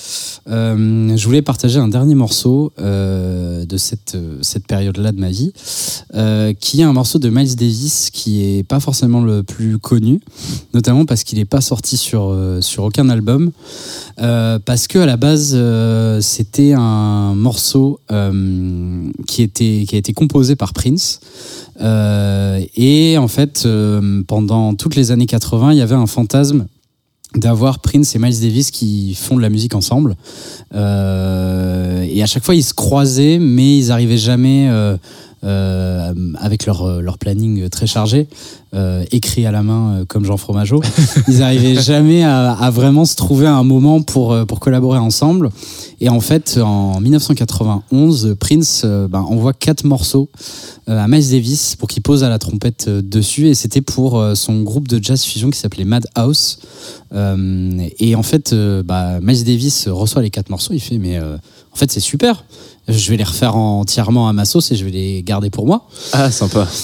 [0.48, 5.52] je voulais partager un dernier morceau de cette, cette période-là de ma vie,
[6.16, 10.20] euh, qui est un morceau de Miles Davis qui est pas forcément le plus connu,
[10.76, 13.51] notamment parce qu'il n'est pas sorti sur, euh, sur aucun album,
[14.22, 15.57] euh, parce que à la base
[16.22, 17.99] c'était un morceau
[19.28, 21.20] qui, était, qui a été composé par Prince.
[21.80, 23.68] Et en fait,
[24.28, 26.68] pendant toutes les années 80, il y avait un fantasme
[27.36, 30.16] d'avoir Prince et Miles Davis qui font de la musique ensemble.
[30.74, 34.70] Et à chaque fois, ils se croisaient, mais ils arrivaient jamais
[35.44, 38.28] euh, avec leur, leur planning très chargé,
[38.74, 40.82] euh, écrit à la main euh, comme Jean Fromageau.
[41.28, 45.52] ils arrivaient jamais à, à vraiment se trouver un moment pour, euh, pour collaborer ensemble.
[46.00, 50.30] Et en fait, en 1991, Prince euh, ben, envoie quatre morceaux
[50.89, 53.48] euh, à Miles Davis pour qu'il pose à la trompette euh, dessus.
[53.48, 56.60] Et c'était pour euh, son groupe de jazz fusion qui s'appelait Madhouse.
[57.14, 60.74] Euh, et en fait, euh, bah, Miles Davis reçoit les quatre morceaux.
[60.74, 61.38] Il fait, mais euh,
[61.72, 62.44] en fait, c'est super.
[62.90, 65.88] Je vais les refaire entièrement à ma sauce et je vais les garder pour moi.
[66.12, 66.68] Ah, sympa.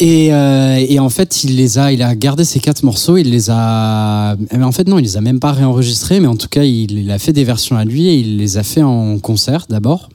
[0.00, 3.30] Et, euh, et en fait, il les a, il a gardé ces quatre morceaux, il
[3.30, 6.48] les a, mais en fait non, il les a même pas réenregistrés, mais en tout
[6.48, 9.18] cas, il, il a fait des versions à lui et il les a fait en
[9.18, 10.08] concert d'abord.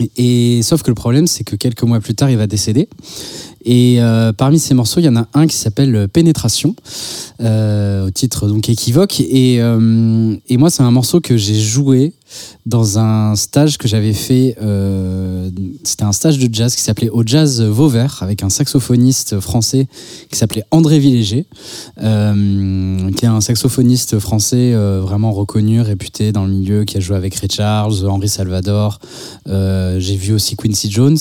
[0.00, 2.88] Et, et sauf que le problème, c'est que quelques mois plus tard, il va décéder.
[3.64, 6.74] Et euh, parmi ces morceaux, il y en a un qui s'appelle Pénétration,
[7.40, 9.20] euh, au titre donc équivoque.
[9.20, 12.14] Et, et moi, c'est un morceau que j'ai joué
[12.66, 14.56] dans un stage que j'avais fait.
[14.62, 15.50] euh,
[15.82, 19.88] C'était un stage de jazz qui s'appelait Au Jazz Vauvert, avec un saxophoniste français
[20.30, 21.46] qui s'appelait André Villéger,
[22.02, 27.00] euh, qui est un saxophoniste français euh, vraiment reconnu, réputé dans le milieu, qui a
[27.00, 29.00] joué avec Ray Charles, Henri Salvador.
[29.46, 31.18] J'ai vu aussi Quincy Jones.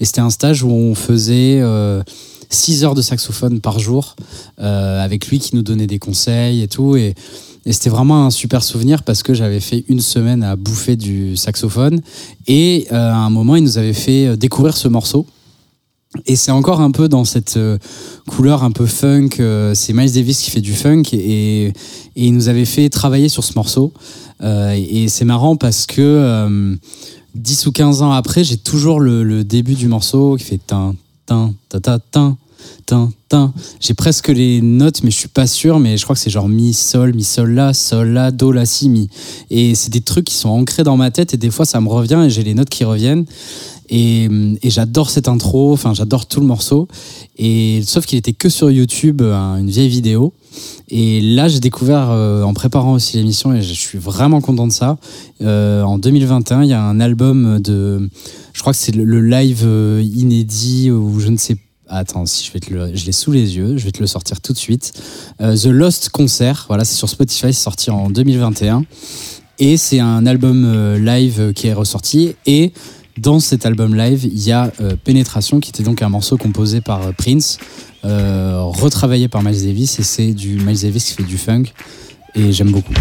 [0.00, 2.02] Et c'était un stage où on faisait euh,
[2.50, 4.14] 6 heures de saxophone par jour,
[4.58, 6.96] avec lui qui nous donnait des conseils et tout.
[6.96, 7.14] Et,
[7.66, 11.36] et c'était vraiment un super souvenir parce que j'avais fait une semaine à bouffer du
[11.36, 12.00] saxophone.
[12.46, 15.26] Et euh, à un moment, il nous avait fait euh, découvrir ce morceau.
[16.26, 17.78] Et c'est encore un peu dans cette euh,
[18.28, 19.30] couleur un peu funk.
[19.74, 21.72] c'est Miles Davis qui fait du funk et,
[22.16, 23.92] il nous avait fait travailler sur ce morceau.
[24.40, 26.76] Et c'est marrant parce que euh,
[27.34, 30.94] 10 ou 15 ans après, j'ai toujours le, le début du morceau qui fait tin,
[31.26, 32.36] tin, ta, ta, tin,
[32.86, 33.52] tin, tin.
[33.80, 35.78] J'ai presque les notes, mais je suis pas sûr.
[35.80, 38.66] Mais je crois que c'est genre mi, sol, mi, sol, la, sol, la, do, la,
[38.66, 39.08] si, mi.
[39.50, 41.88] Et c'est des trucs qui sont ancrés dans ma tête et des fois ça me
[41.88, 43.24] revient et j'ai les notes qui reviennent.
[43.90, 44.28] Et,
[44.64, 46.88] j'adore cette intro, enfin j'adore tout le morceau.
[47.36, 50.32] Et sauf qu'il était que sur YouTube, un- une vieille vidéo.
[50.88, 54.72] Et là, j'ai découvert euh, en préparant aussi l'émission et je suis vraiment content de
[54.72, 54.98] ça.
[55.42, 58.08] Euh, en 2021, il y a un album de,
[58.52, 61.56] je crois que c'est le, le live euh, inédit ou je ne sais.
[61.88, 64.06] Attends, si je vais te le, je l'ai sous les yeux, je vais te le
[64.06, 64.92] sortir tout de suite.
[65.40, 68.84] Euh, The Lost Concert, voilà, c'est sur Spotify, c'est sorti en 2021
[69.58, 72.72] et c'est un album euh, live euh, qui est ressorti et
[73.18, 74.72] dans cet album live, il y a
[75.04, 77.58] Pénétration, qui était donc un morceau composé par Prince,
[78.02, 81.66] retravaillé par Miles Davis, et c'est du Miles Davis qui fait du funk,
[82.34, 82.92] et j'aime beaucoup.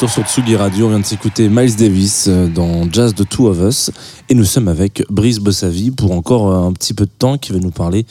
[0.00, 0.86] Retour sur Tsugi Radio.
[0.86, 3.90] On vient de s'écouter Miles Davis euh, dans Jazz The Two of Us.
[4.30, 7.52] Et nous sommes avec Brice Bossavi pour encore euh, un petit peu de temps qui
[7.52, 8.06] va nous parler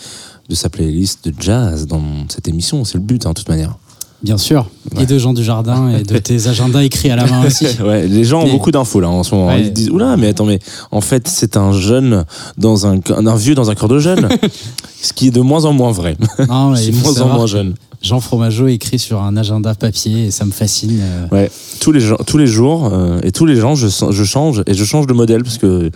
[0.47, 2.85] de sa playlist de jazz dans cette émission.
[2.85, 3.75] C'est le but, hein, de toute manière.
[4.21, 4.69] Bien sûr.
[4.95, 5.03] Ouais.
[5.03, 7.65] Et de Jean du Jardin et de tes agendas écrits à la main aussi.
[7.83, 9.47] Ouais, les gens ont Mais- beaucoup d'infos là en ce moment.
[9.47, 9.61] Ouais.
[9.61, 10.59] Ils disent Oula, mais attends, mais
[10.91, 12.25] en fait, c'est un jeune
[12.57, 14.27] dans un, un vieux dans un corps de jeune.
[15.01, 16.17] ce qui est de moins en moins vrai.
[16.49, 17.75] Non, mais il faut moins en moins jeune.
[18.01, 20.99] Jean Fromageau écrit sur un agenda papier et ça me fascine.
[21.01, 21.27] euh.
[21.31, 21.51] Ouais,
[21.81, 24.83] tous les, tous les jours euh, et tous les gens, je, je change et je
[24.85, 25.91] change de modèle parce que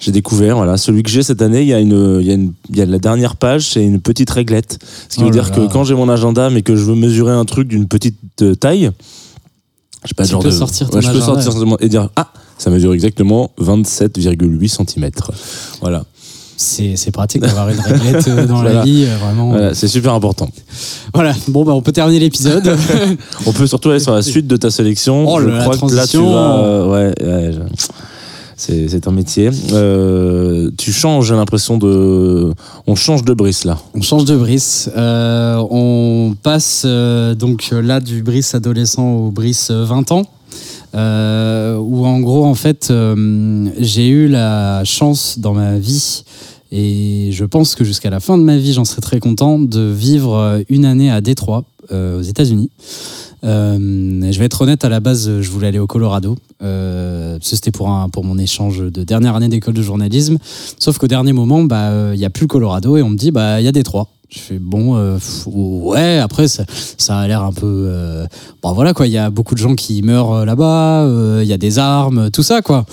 [0.00, 2.34] j'ai découvert, voilà, celui que j'ai cette année, il y a une, il y a
[2.34, 4.78] une, il y a la dernière page, c'est une petite réglette.
[5.08, 6.94] Ce qui Oh veut là dire que quand j'ai mon agenda, mais que je veux
[6.94, 8.90] mesurer un truc d'une petite euh, taille,
[10.04, 12.28] je pas, Tu genre peux de- sortir ton ouais, je peux sortir et dire, ah,
[12.58, 15.10] ça mesure exactement 27,8 cm.
[15.80, 16.04] Voilà.
[16.58, 19.50] C'est pratique d'avoir une réglette euh, dans la vie, euh, vraiment.
[19.50, 20.48] Voilà, c'est super important.
[21.12, 22.76] Voilà, bon, bah, on peut terminer l'épisode.
[23.46, 25.26] On peut surtout aller sur la suite de ta sélection.
[25.28, 26.22] Oh je la crois que là, tu vas.
[26.24, 27.60] euh, ouais, ouais, je-
[28.56, 29.50] c'est un métier.
[29.72, 32.52] Euh, tu changes, j'ai l'impression de.
[32.86, 33.78] On change de brise là.
[33.94, 34.90] On change de Brice.
[34.96, 40.22] Euh, on passe euh, donc là du Brice adolescent au Brice euh, 20 ans.
[40.94, 42.90] Où en gros, en fait,
[43.78, 46.24] j'ai eu la chance dans ma vie,
[46.72, 49.92] et je pense que jusqu'à la fin de ma vie, j'en serai très content, de
[49.92, 52.70] vivre une année à Détroit, aux États-Unis.
[53.44, 56.36] Euh, je vais être honnête, à la base, je voulais aller au Colorado.
[56.62, 60.38] Euh, c'était pour, pour mon échange de dernière année d'école de journalisme.
[60.78, 63.16] Sauf qu'au dernier moment, bah, euh, il y a plus le Colorado et on me
[63.16, 64.08] dit, bah, il y a Détroit.
[64.28, 65.18] Je fais bon,
[65.84, 66.18] ouais.
[66.18, 66.64] Après, ça,
[67.08, 68.26] a l'air un peu.
[68.60, 69.06] bon, voilà quoi.
[69.06, 71.08] Il y a beaucoup de gens qui meurent là-bas.
[71.42, 72.86] Il y a des armes, tout ça quoi.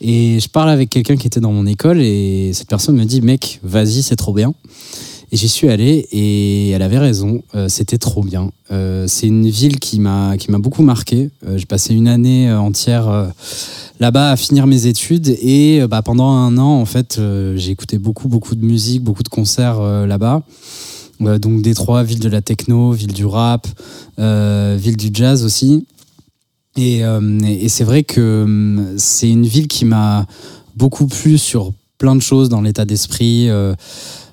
[0.00, 3.20] Et je parle avec quelqu'un qui était dans mon école et cette personne me dit,
[3.20, 4.54] mec, vas-y, c'est trop bien.
[5.30, 7.42] Et j'y suis allé et elle avait raison.
[7.54, 8.50] euh, C'était trop bien.
[8.70, 11.30] Euh, c'est une ville qui m'a beaucoup marqué.
[11.46, 13.30] Euh, J'ai passé une année euh, entière
[14.00, 17.20] là-bas à finir mes études et bah, pendant un an en fait
[17.56, 20.42] j'ai écouté beaucoup beaucoup de musique, beaucoup de concerts là-bas.
[21.20, 23.66] Donc Détroit, ville de la techno, ville du rap,
[24.18, 25.84] ville du jazz aussi.
[26.76, 27.02] Et,
[27.68, 30.26] c'est vrai que c'est une ville qui m'a
[30.76, 33.48] beaucoup plu sur plein de choses dans l'état d'esprit.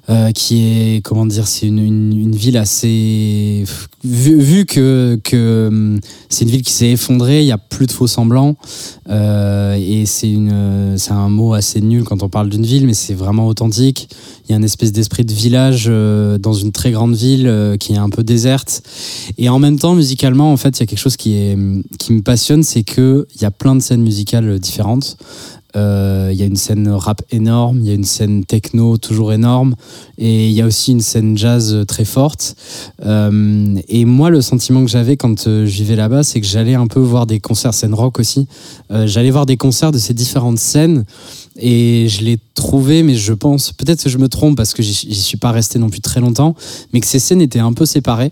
[0.10, 3.64] Euh, euh, qui est comment dire c'est une, une, ville assez
[4.04, 6.00] vu, que, que hum,
[6.30, 8.56] c'est une ville qui s'est effondrée il y a plus de faux semblants
[9.10, 12.94] euh, et c'est une c'est un mot assez nul quand on parle d'une ville mais
[12.94, 14.10] c'est vraiment authentique.
[14.48, 17.78] Il y a une espèce d'esprit de village euh, dans une très grande ville euh,
[17.78, 18.84] qui est un peu déserte.
[19.38, 21.58] Et en même temps musicalement en fait il y a quelque chose qui est
[22.00, 25.18] qui me passionne c'est que il y a plein de scènes musicales différentes
[25.76, 29.34] euh, il y a une scène rap énorme, il y a une scène techno toujours
[29.34, 29.76] énorme,
[30.18, 32.56] et il y a aussi une scène jazz très forte.
[33.06, 36.76] Euh, et moi, le sentiment que j'avais quand euh, je vivais là-bas, c'est que j'allais
[36.76, 38.48] un peu voir des concerts, scène rock aussi.
[38.90, 41.06] J'allais voir des concerts de ces différentes scènes,
[41.58, 45.16] et je l'ai trouvé, mais je pense, peut-être que je me trompe parce que j'y
[45.16, 46.54] suis pas resté non plus très longtemps,
[46.92, 48.32] mais que ces scènes étaient un peu séparées.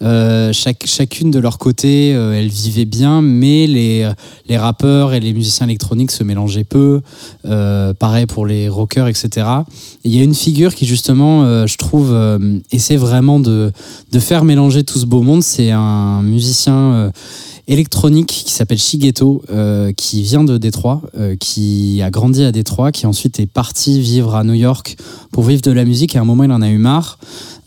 [0.00, 4.10] Euh, chaque, chacune de leur côté, euh, elles vivaient bien, mais les,
[4.48, 7.02] les rappeurs et les musiciens électroniques se mélangeaient peu.
[7.44, 9.46] Euh, pareil pour les rockers, etc.
[10.04, 12.16] Et Il y a une figure qui justement, euh, je trouve,
[12.70, 13.70] essaie vraiment de,
[14.12, 15.42] de faire mélanger tout ce beau monde.
[15.42, 17.12] C'est un musicien
[17.68, 22.92] électronique qui s'appelle Shigeto, euh, qui vient de Détroit, euh, qui a grandi à Détroit,
[22.92, 24.96] qui ensuite est parti vivre à New York
[25.30, 26.14] pour vivre de la musique.
[26.14, 27.18] Et à un moment, il en a eu marre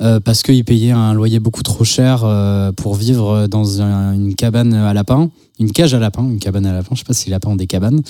[0.01, 4.35] euh, parce qu'il payait un loyer beaucoup trop cher euh, pour vivre dans un- une
[4.35, 5.29] cabane à lapins,
[5.59, 6.93] une cage à lapins, une cabane à lapins.
[6.95, 8.01] Je sais pas si les lapins ont des cabanes.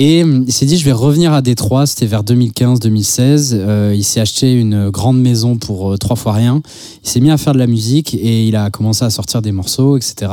[0.00, 1.86] Et hum, il s'est dit, je vais revenir à Détroit.
[1.86, 3.50] C'était vers 2015-2016.
[3.54, 6.62] Euh, il s'est acheté une grande maison pour trois fois rien.
[7.04, 9.50] Il s'est mis à faire de la musique et il a commencé à sortir des
[9.50, 10.30] morceaux, etc.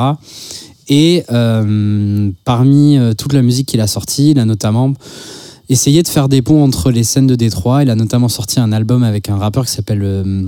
[0.87, 4.93] Et euh, parmi euh, toute la musique qu'il a sortie, il a notamment
[5.69, 7.83] essayé de faire des ponts entre les scènes de Détroit.
[7.83, 10.47] Il a notamment sorti un album avec un rappeur qui s'appelle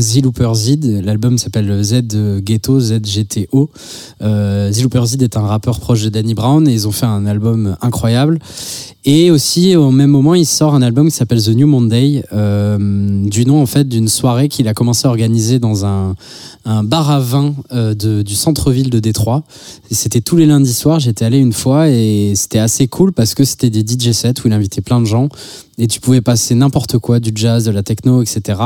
[0.00, 1.02] Z Looper Z.
[1.04, 3.70] L'album s'appelle Z Ghetto, ZGTO.
[4.22, 7.06] Euh, Z Looper Z est un rappeur proche de Danny Brown et ils ont fait
[7.06, 8.38] un album incroyable.
[9.04, 13.26] Et aussi, au même moment, il sort un album qui s'appelle The New Monday, euh,
[13.26, 16.14] du nom en fait d'une soirée qu'il a commencé à organiser dans un,
[16.82, 19.44] bar à vin euh, du centre-ville de Détroit.
[19.90, 23.44] C'était tous les lundis soirs, j'étais allé une fois et c'était assez cool parce que
[23.44, 25.28] c'était des DJ sets où il invitait plein de gens
[25.78, 28.60] et tu pouvais passer n'importe quoi, du jazz, de la techno, etc.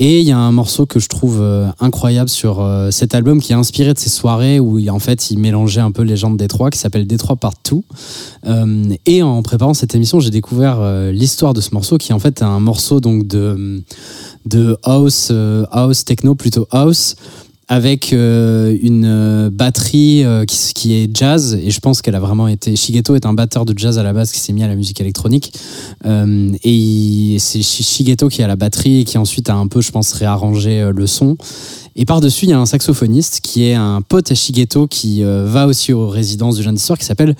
[0.00, 3.40] Et il y a un morceau que je trouve euh, incroyable sur euh, cet album
[3.40, 6.30] qui est inspiré de ces soirées où en fait il mélangeait un peu les gens
[6.30, 7.80] de Détroit qui s'appelle Détroit Part 2.
[8.46, 10.80] Euh, et en préparant cette émission, j'ai découvert
[11.10, 13.82] l'histoire de ce morceau qui en fait est un morceau donc de,
[14.46, 15.32] de house,
[15.72, 17.16] house techno, plutôt house,
[17.68, 21.58] avec euh, une euh, batterie euh, qui, qui est jazz.
[21.62, 24.12] Et je pense qu'elle a vraiment été Shigeto est un batteur de jazz à la
[24.14, 25.52] base qui s'est mis à la musique électronique.
[26.06, 29.80] Euh, et c'est Shi- Shigeto qui a la batterie et qui ensuite a un peu
[29.82, 31.36] je pense réarrangé le son
[32.00, 35.44] et par-dessus, il y a un saxophoniste qui est un pote à Shigeto qui euh,
[35.44, 37.34] va aussi aux résidences du jeune d'histoire qui s'appelle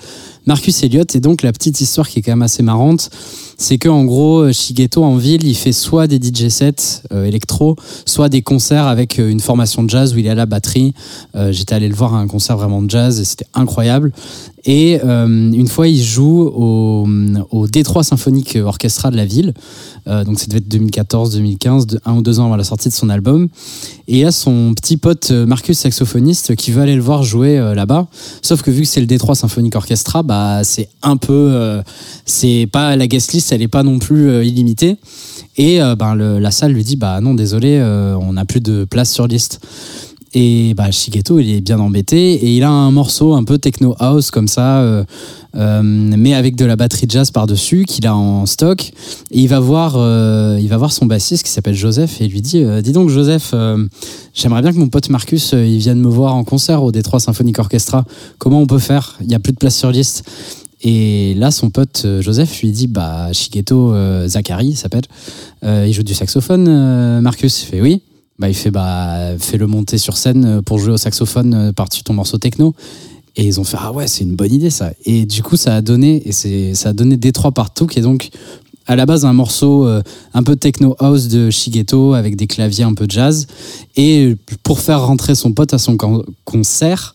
[0.45, 1.15] Marcus Elliott.
[1.15, 3.09] Et donc, la petite histoire qui est quand même assez marrante,
[3.57, 7.23] c'est que en gros, euh, Shigeto en ville, il fait soit des DJ sets euh,
[7.23, 10.93] électro, soit des concerts avec une formation de jazz où il est à la batterie.
[11.51, 14.11] J'étais allé le voir à un concert vraiment de jazz et c'était incroyable.
[14.65, 17.07] Et une fois, il joue au,
[17.51, 19.53] au Détroit Symphonique Orchestra de la ville.
[20.05, 23.09] Donc, ça devait être 2014-2015, de- un ou deux ans avant la sortie de son
[23.09, 23.47] album.
[24.07, 27.59] Et y a son petit pote euh, Marcus, saxophoniste, qui veut aller le voir jouer
[27.59, 28.07] euh, là-bas.
[28.41, 31.33] Sauf que vu que c'est le Détroit Symphonique Orchestra, bah, c'est un peu.
[31.33, 31.83] euh,
[32.25, 34.97] c'est pas la guest list, elle est pas non plus illimitée.
[35.57, 39.27] Et ben, la salle lui dit Bah non, désolé, on n'a plus de place sur
[39.27, 39.59] liste.
[40.33, 42.33] Et bah, Shigeto, il est bien embêté.
[42.33, 45.03] Et il a un morceau un peu techno house comme ça, euh,
[45.55, 48.91] euh, mais avec de la batterie jazz par-dessus, qu'il a en stock.
[49.31, 52.41] Et il va voir, euh, il va voir son bassiste qui s'appelle Joseph et lui
[52.41, 53.55] dit Dis donc, Joseph,
[54.33, 57.57] j'aimerais bien que mon pote Marcus il vienne me voir en concert au Détroit Symphonique
[57.57, 58.05] Orchestra.
[58.37, 59.17] Comment on peut faire?
[59.21, 60.29] Il n'y a plus de place sur liste.
[60.81, 63.93] Et là, son pote Joseph lui dit Bah, Shigeto
[64.27, 65.05] Zachary, s'appelle,
[65.63, 67.63] il joue du saxophone, Marcus.
[67.63, 68.03] Il fait Oui.
[68.39, 72.03] Bah, il fait Bah, fais-le monter sur scène euh, pour jouer au saxophone euh, par-dessus
[72.03, 72.73] ton morceau techno.
[73.35, 74.91] Et ils ont fait ah ouais c'est une bonne idée ça.
[75.05, 78.01] Et du coup ça a donné et c'est ça a donné Détroit partout qui est
[78.01, 78.29] donc
[78.87, 80.01] à la base un morceau euh,
[80.33, 83.45] un peu techno house de Shigeto avec des claviers un peu jazz
[83.95, 87.13] et pour faire rentrer son pote à son con- concert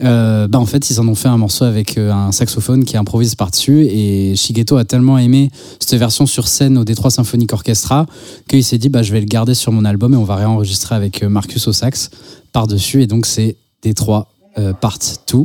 [0.00, 3.34] bah en fait ils en ont fait un morceau avec euh, un saxophone qui improvise
[3.34, 8.06] par dessus et Shigeto a tellement aimé cette version sur scène au Détroit Symphonique Orchestra
[8.48, 10.94] qu'il s'est dit bah je vais le garder sur mon album et on va réenregistrer
[10.94, 12.10] avec euh, Marcus au sax
[12.52, 14.98] par dessus et donc c'est Détroit euh, Part
[15.32, 15.38] 2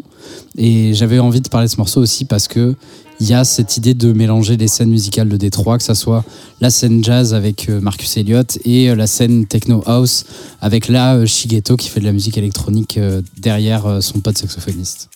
[0.57, 2.75] et j'avais envie de parler de ce morceau aussi parce que
[3.19, 6.23] il y a cette idée de mélanger les scènes musicales de Détroit, que ça soit
[6.61, 10.25] la scène jazz avec euh, Marcus Elliott et euh, la scène techno house
[10.61, 12.99] avec là euh, Shigeto qui fait de la musique électronique
[13.37, 15.09] derrière son pote saxophoniste.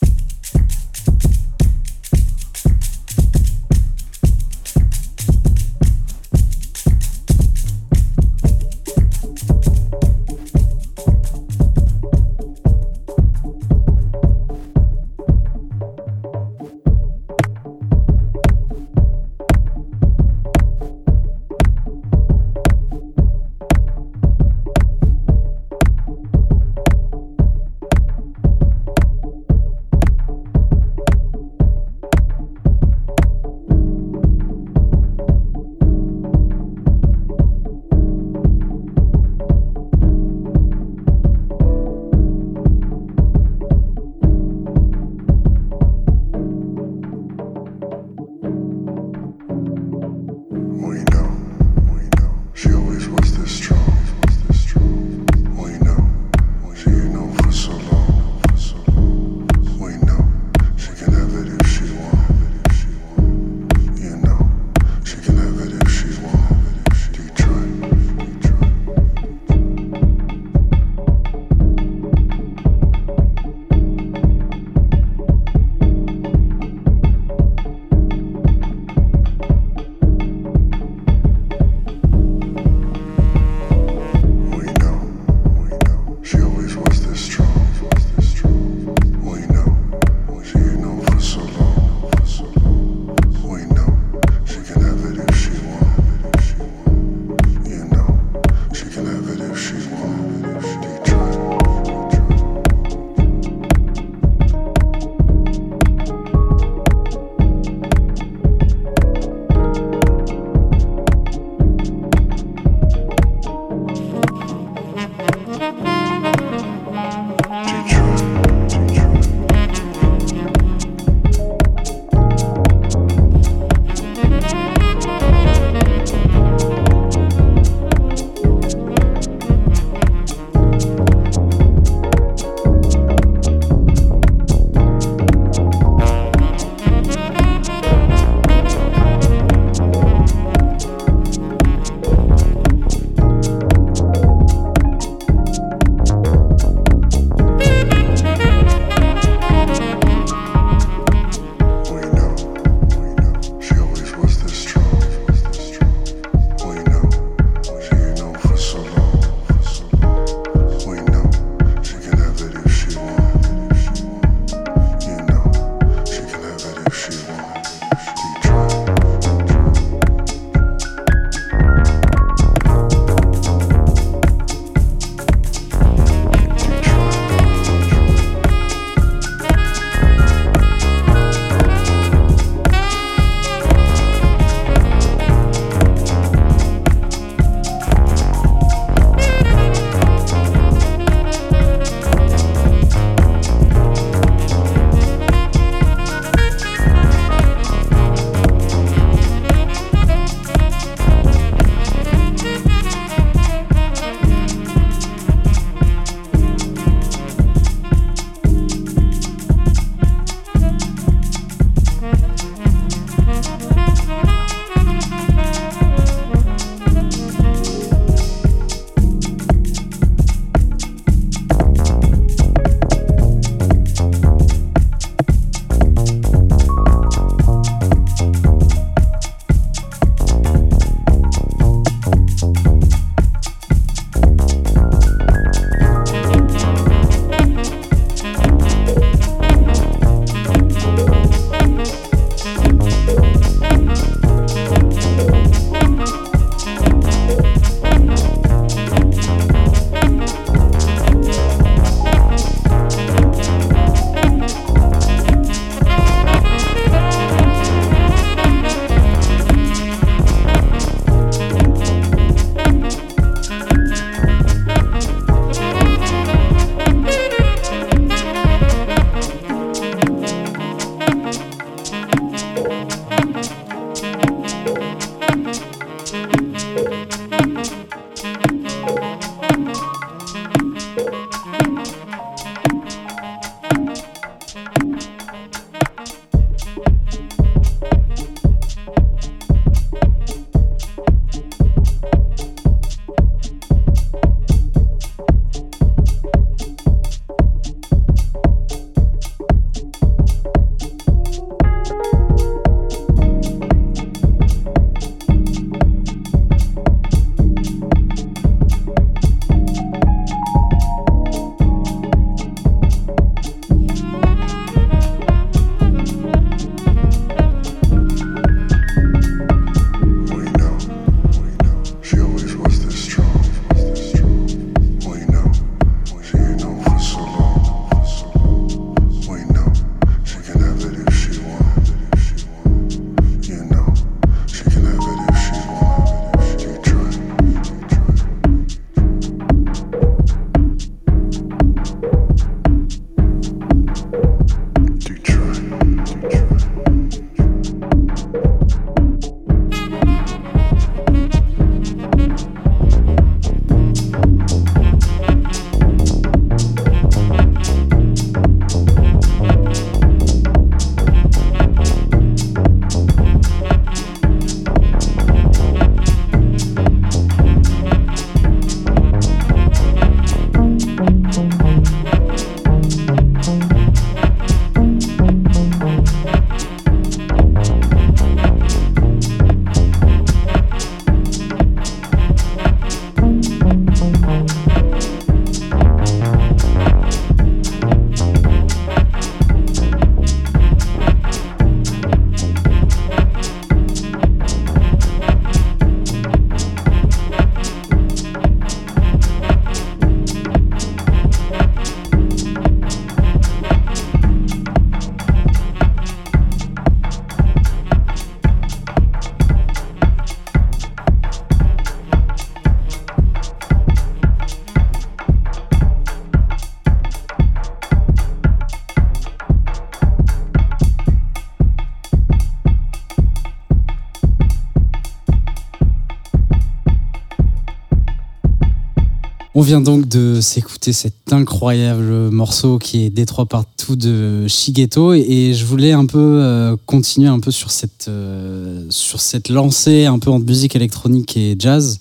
[429.59, 435.55] On vient donc de s'écouter cet incroyable morceau qui est Détroit partout de Shigeto et
[435.55, 440.19] je voulais un peu euh, continuer un peu sur cette, euh, sur cette lancée un
[440.19, 441.97] peu entre musique électronique et jazz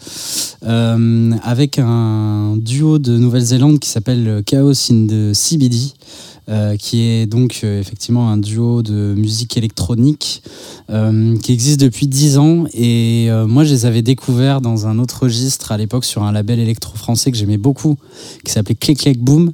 [0.65, 5.78] euh, avec un duo de Nouvelle-Zélande qui s'appelle Chaos in the CBD.
[6.78, 10.43] qui est donc effectivement un duo de musique électronique
[10.97, 12.64] euh, qui existe depuis 10 ans.
[12.73, 16.32] Et euh, moi je les avais découverts dans un autre registre à l'époque sur un
[16.32, 17.97] label électro-français que j'aimais beaucoup
[18.44, 19.53] qui s'appelait Click Click Boom.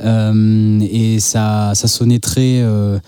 [0.00, 2.98] Euh, et ça, ça sonnait très euh,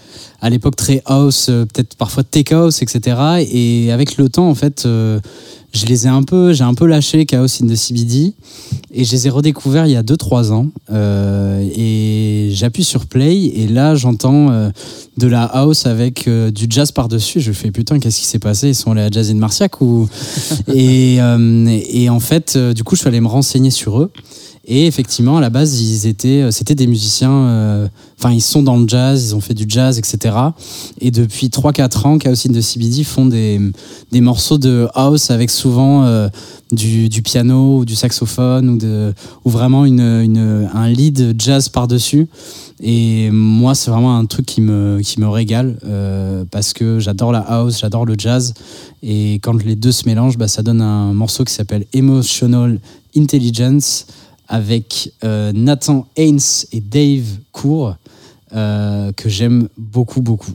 [0.40, 4.54] à l'époque très house euh, peut-être parfois tech house etc et avec le temps en
[4.54, 5.20] fait euh,
[5.72, 8.34] je les ai un peu j'ai un peu lâché Chaos in the CBD
[8.94, 10.68] et je les ai redécouverts il y a 2-3 ans.
[10.90, 13.36] Euh, et j'appuie sur play.
[13.56, 14.70] Et là j'entends euh,
[15.16, 17.40] de la house avec euh, du jazz par-dessus.
[17.40, 18.68] Je fais putain, qu'est-ce qui s'est passé?
[18.68, 20.08] Ils sont allés à Jazz in Marciac ou?
[20.74, 24.10] Et, et en fait, du coup, je suis allé me renseigner sur eux.
[24.64, 27.32] Et effectivement, à la base, ils étaient, euh, c'était des musiciens.
[27.32, 30.32] euh, Enfin, ils sont dans le jazz, ils ont fait du jazz, etc.
[31.00, 33.60] Et depuis 3-4 ans, Chaos in the CBD font des,
[34.12, 36.28] des morceaux de house avec souvent euh,
[36.70, 39.12] du, piano ou du saxophone ou, de,
[39.44, 42.28] ou vraiment une, une, un lead jazz par-dessus.
[42.80, 45.76] Et moi, c'est vraiment un truc qui me, qui me régale
[46.52, 48.54] parce que j'adore la house, j'adore le jazz.
[49.02, 52.78] Et quand les deux se mélangent, bah, ça donne un morceau qui s'appelle Emotional
[53.16, 54.06] Intelligence
[54.52, 56.38] avec euh, Nathan Haynes
[56.72, 57.96] et Dave Cour
[58.54, 60.52] euh, que j'aime beaucoup, beaucoup.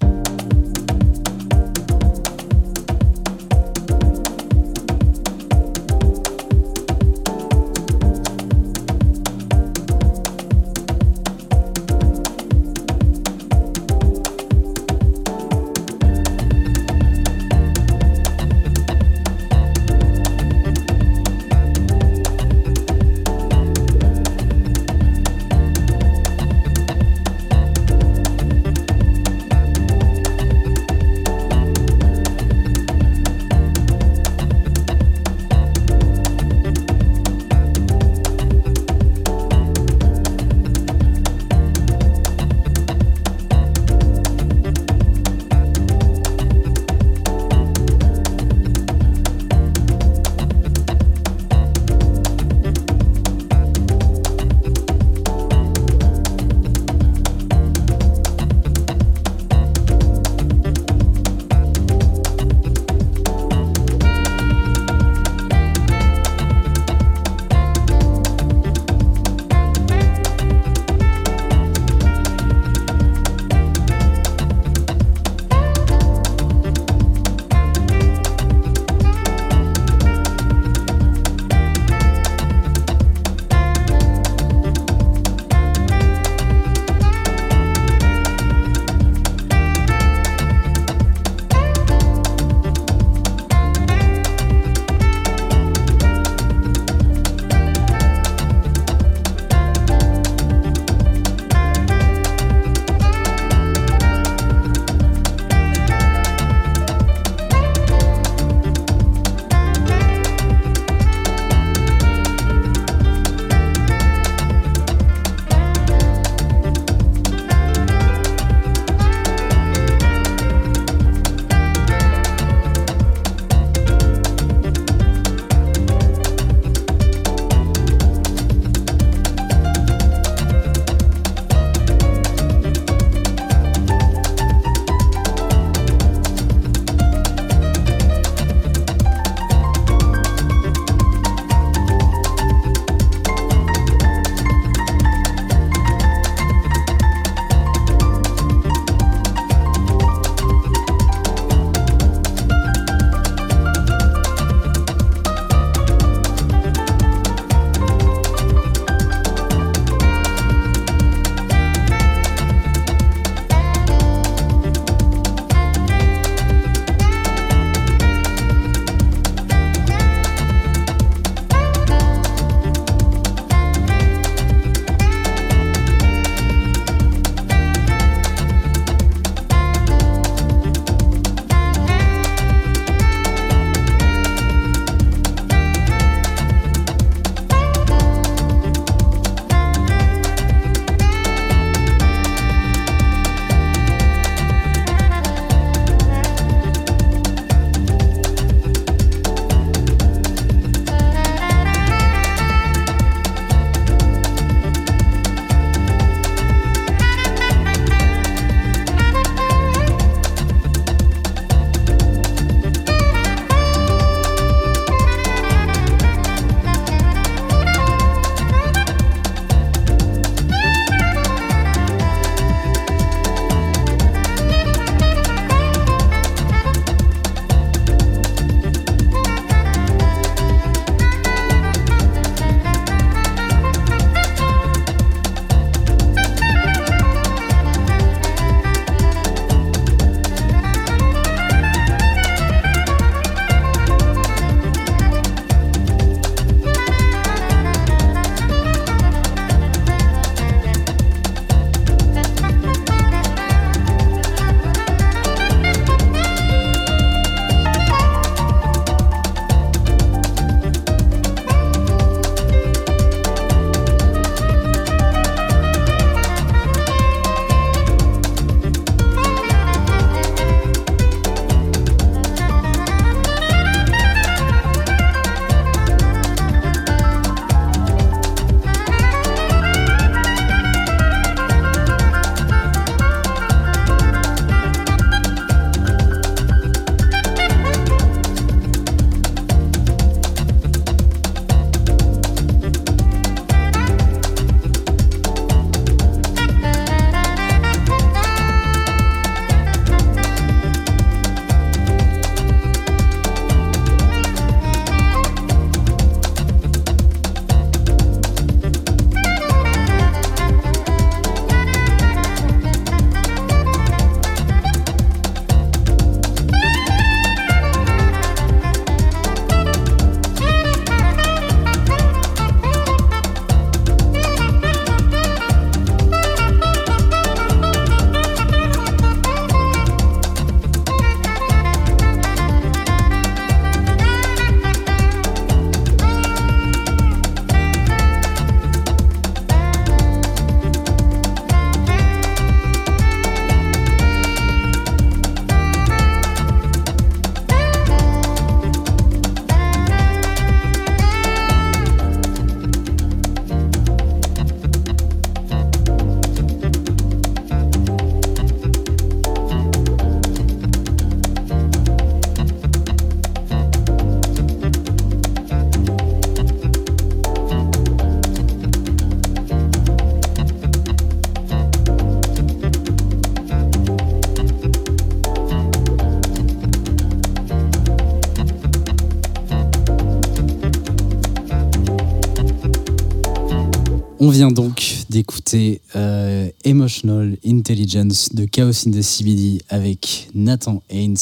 [384.38, 391.18] Vient donc d'écouter euh, Emotional Intelligence de Chaos in the CBD avec Nathan Haynes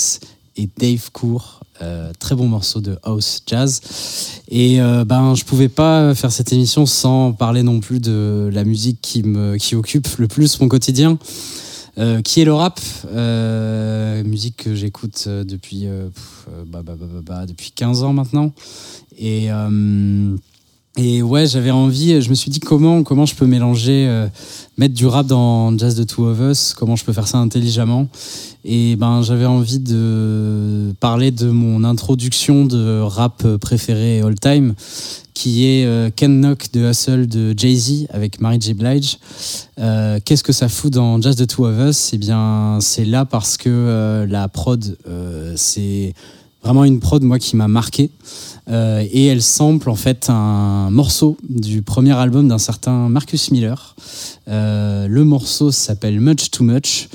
[0.57, 1.61] et Dave Cour.
[1.81, 3.79] Euh, très bon morceau de house jazz.
[4.49, 8.65] Et euh, ben, je pouvais pas faire cette émission sans parler non plus de la
[8.65, 11.17] musique qui me qui occupe le plus mon quotidien.
[11.97, 12.81] Euh, qui est le rap,
[14.25, 15.87] musique que j'écoute depuis,
[16.67, 18.51] bah, bah, bah, depuis 15 ans maintenant.
[19.17, 19.47] Et,
[20.97, 24.27] et ouais, j'avais envie, je me suis dit comment, comment je peux mélanger, euh,
[24.77, 28.07] mettre du rap dans Jazz the Two of Us, comment je peux faire ça intelligemment.
[28.63, 34.73] Et ben j'avais envie de parler de mon introduction de rap préféré all time,
[35.35, 38.73] qui est euh, Ken Knock de Hustle de Jay-Z avec Mary J.
[38.73, 39.19] Blige.
[39.77, 42.11] Euh, Qu'est-ce que ça fout dans Just the Two of Us?
[42.13, 46.13] Eh bien, c'est là parce que euh, la prod, euh, c'est
[46.63, 48.09] vraiment une prod moi qui m'a marqué.
[48.67, 53.95] Euh, et elle sample en fait un morceau du premier album d'un certain Marcus Miller.
[54.47, 57.09] Euh, le morceau s'appelle Much Too Much.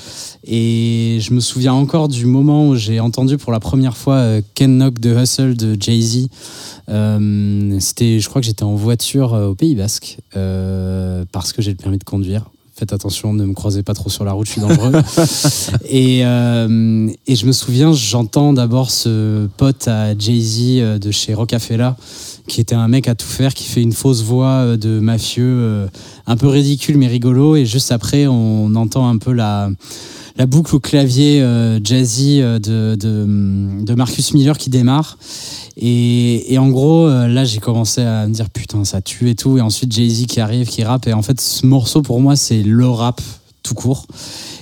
[0.44, 4.42] Et je me souviens encore du moment où j'ai entendu pour la première fois euh,
[4.54, 6.28] Ken Knock de Hustle de Jay-Z.
[7.80, 11.98] C'était, je crois que j'étais en voiture au Pays Basque parce que j'ai le permis
[11.98, 12.50] de conduire.
[12.80, 14.90] Faites attention, ne me croisez pas trop sur la route, je suis dangereux.
[15.90, 21.34] et, euh, et je me souviens, j'entends d'abord ce pote à Jay-Z euh, de chez
[21.34, 21.98] Rocafella,
[22.48, 25.90] qui était un mec à tout faire, qui fait une fausse voix euh, de mafieux,
[26.26, 27.54] un peu ridicule mais rigolo.
[27.54, 29.68] Et juste après, on entend un peu la,
[30.40, 35.18] la boucle au clavier euh, jazzy euh, de, de, de Marcus Miller qui démarre.
[35.76, 39.34] Et, et en gros, euh, là, j'ai commencé à me dire putain, ça tue et
[39.34, 39.58] tout.
[39.58, 41.06] Et ensuite, Jay-Z qui arrive, qui rappe.
[41.08, 43.20] Et en fait, ce morceau, pour moi, c'est le rap
[43.62, 44.06] tout court.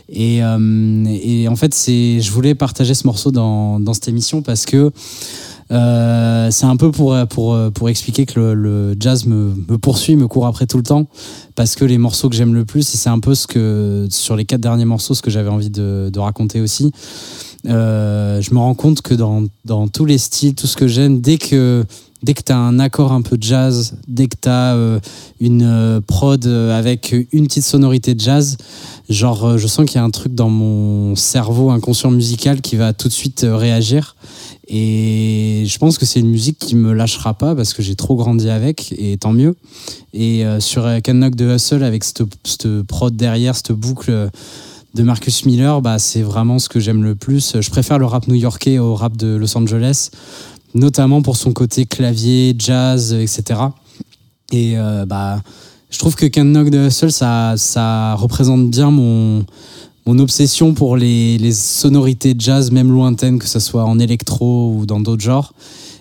[0.08, 4.42] Et, euh, et en fait, c'est, je voulais partager ce morceau dans, dans cette émission
[4.42, 4.90] parce que
[5.70, 10.26] euh, c'est un peu pour, pour, pour expliquer que le, jazz me, me poursuit, me
[10.28, 11.06] court après tout le temps,
[11.58, 14.36] parce que les morceaux que j'aime le plus, et c'est un peu ce que, sur
[14.36, 16.92] les quatre derniers morceaux, ce que j'avais envie de, raconter aussi,
[17.66, 21.20] euh, je me rends compte que dans, dans tous les styles, tout ce que j'aime,
[21.20, 21.84] dès que,
[22.22, 24.76] dès que tu as un accord un peu jazz, dès que tu as
[25.40, 28.56] une euh, prod euh, avec une petite sonorité de jazz,
[29.08, 32.92] genre je sens qu'il y a un truc dans mon cerveau inconscient musical qui va
[32.92, 34.14] tout de suite réagir.
[34.68, 38.16] Et je pense que c'est une musique qui me lâchera pas parce que j'ai trop
[38.16, 39.56] grandi avec et tant mieux.
[40.12, 42.22] Et euh, sur euh, Can Knock de Hustle avec cette,
[42.82, 44.30] prod derrière, cette boucle
[44.94, 47.56] de Marcus Miller, bah, c'est vraiment ce que j'aime le plus.
[47.60, 50.10] Je préfère le rap new-yorkais au rap de Los Angeles,
[50.74, 53.60] notamment pour son côté clavier, jazz, etc.
[54.52, 55.42] Et euh, bah,
[55.88, 59.46] je trouve que Can Knock de Hustle, ça, ça représente bien mon,
[60.08, 65.00] mon obsession pour les, sonorités jazz, même lointaines, que ce soit en électro ou dans
[65.00, 65.52] d'autres genres.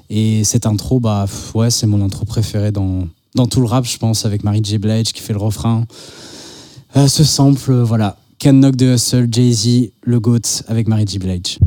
[0.10, 3.98] Et cette intro, bah, ouais, c'est mon intro préférée dans, dans tout le rap, je
[3.98, 4.78] pense, avec Mary J.
[4.78, 5.86] Blige qui fait le refrain.
[6.96, 8.18] Euh, ce sample, voilà.
[8.42, 11.20] Can Knock de Hustle, Jay-Z, le GOAT avec Mary J.
[11.20, 11.60] Blige.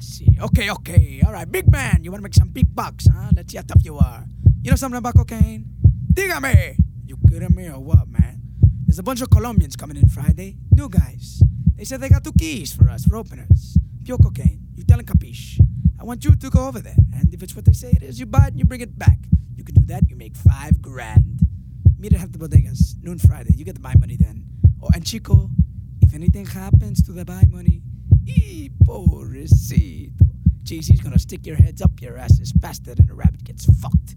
[0.00, 0.28] See.
[0.42, 1.20] Okay, okay.
[1.26, 2.02] All right, big man.
[2.02, 3.32] You want to make some big bucks, huh?
[3.36, 4.24] Let's see how tough you are.
[4.62, 5.66] You know something about cocaine?
[6.10, 6.78] Dígame.
[7.06, 8.45] You kidding me or what, man?
[8.96, 10.56] There's a bunch of Colombians coming in Friday.
[10.70, 11.42] New guys.
[11.76, 13.76] They said they got two keys for us, for openers.
[14.02, 14.68] Pure cocaine.
[14.74, 15.60] You tell 'em capiche.
[16.00, 16.96] I want you to go over there.
[17.12, 18.98] And if it's what they say it is, you buy it and you bring it
[18.98, 19.18] back.
[19.54, 21.46] You can do that, you make five grand.
[21.98, 23.52] Meet at the bodegas, noon Friday.
[23.54, 24.46] You get the buy money then.
[24.80, 25.50] Oh, and Chico,
[26.00, 27.82] if anything happens to the buy money,
[28.26, 30.14] ee, pobrecito.
[30.62, 34.16] JC's gonna stick your heads up your asses faster than a rabbit gets fucked.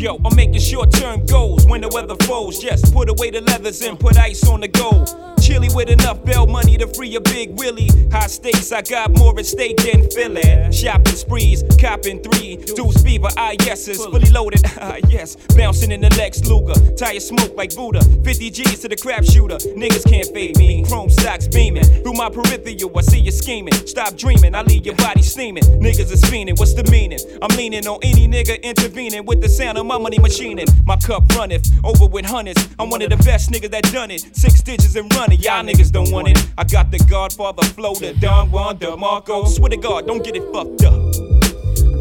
[0.00, 2.58] Yo, I'm making short term goals when the weather falls.
[2.58, 5.14] Just put away the leathers and put ice on the gold.
[5.42, 7.90] Chilly with enough bail money to free a big Willie.
[8.10, 10.72] High stakes, I got more at stake than Philly.
[10.72, 12.56] Shopping sprees, copping three.
[12.56, 13.28] Deuce fever,
[13.64, 15.36] yeses, fully loaded, ah yes.
[15.54, 18.00] Bouncing in the Lex Luger, tire smoke like Buddha.
[18.24, 20.82] 50 G's to the crap shooter, niggas can't fade me.
[20.84, 22.96] Chrome stocks beaming through my peripheral.
[22.96, 23.74] I see you scheming.
[23.86, 25.64] Stop dreaming, I leave your body steaming.
[25.64, 27.20] Niggas is fiending, what's the meaning?
[27.42, 30.66] I'm leaning on any nigga intervening with the sound of my money machining.
[30.86, 32.68] My cup runneth over with hundreds.
[32.78, 34.20] I'm one of the best niggas that done it.
[34.36, 36.38] Six digits and running, y'all niggas don't want it.
[36.56, 39.48] I got the Godfather flow, the Don Juan DeMarco.
[39.48, 41.12] Swear to God, don't get it fucked up.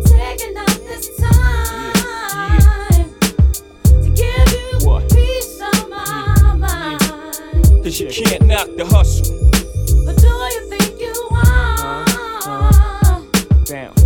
[0.05, 3.09] Taking up this time
[4.03, 6.97] to give you peace of my.
[7.83, 9.35] Cause you can't knock the hustle.
[10.05, 12.05] But do you think you are?
[12.05, 13.21] Uh-huh.
[13.65, 13.93] Down.
[13.95, 13.98] Baby,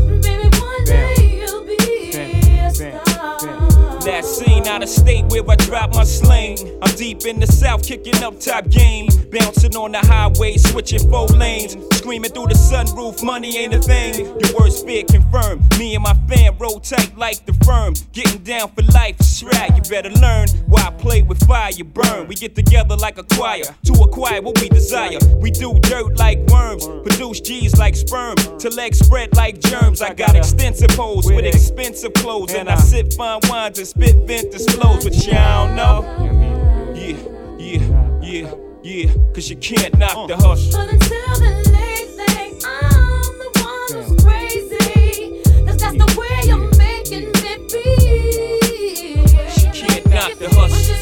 [4.73, 6.57] out of state where I drop my sling.
[6.81, 9.07] I'm deep in the south, kicking up top game.
[9.31, 11.77] Bouncing on the highway, switching four lanes.
[11.97, 14.25] Screaming through the sunroof, money ain't a thing.
[14.25, 15.61] Your worst fear confirmed.
[15.77, 17.93] Me and my fam roll tight like the firm.
[18.13, 19.69] Getting down for life, right.
[19.75, 22.27] You better learn why I play with fire, you burn.
[22.27, 25.19] We get together like a choir to acquire what we desire.
[25.37, 28.35] We do dirt like worms, produce G's like sperm.
[28.57, 30.01] To legs spread like germs.
[30.01, 32.53] I got extensive hoes with expensive clothes.
[32.55, 36.03] And I sip fine wines and spit vintage flows, but y'all know.
[36.95, 37.17] Yeah,
[37.57, 37.81] yeah,
[38.21, 38.53] yeah,
[38.83, 39.13] yeah.
[39.33, 40.71] Cause you can't knock the hustle.
[40.79, 45.41] But until the late thing, I'm the one who's crazy.
[45.65, 49.25] 'Cause that's the way you're making me feel.
[49.73, 50.92] Can't knock the hustle.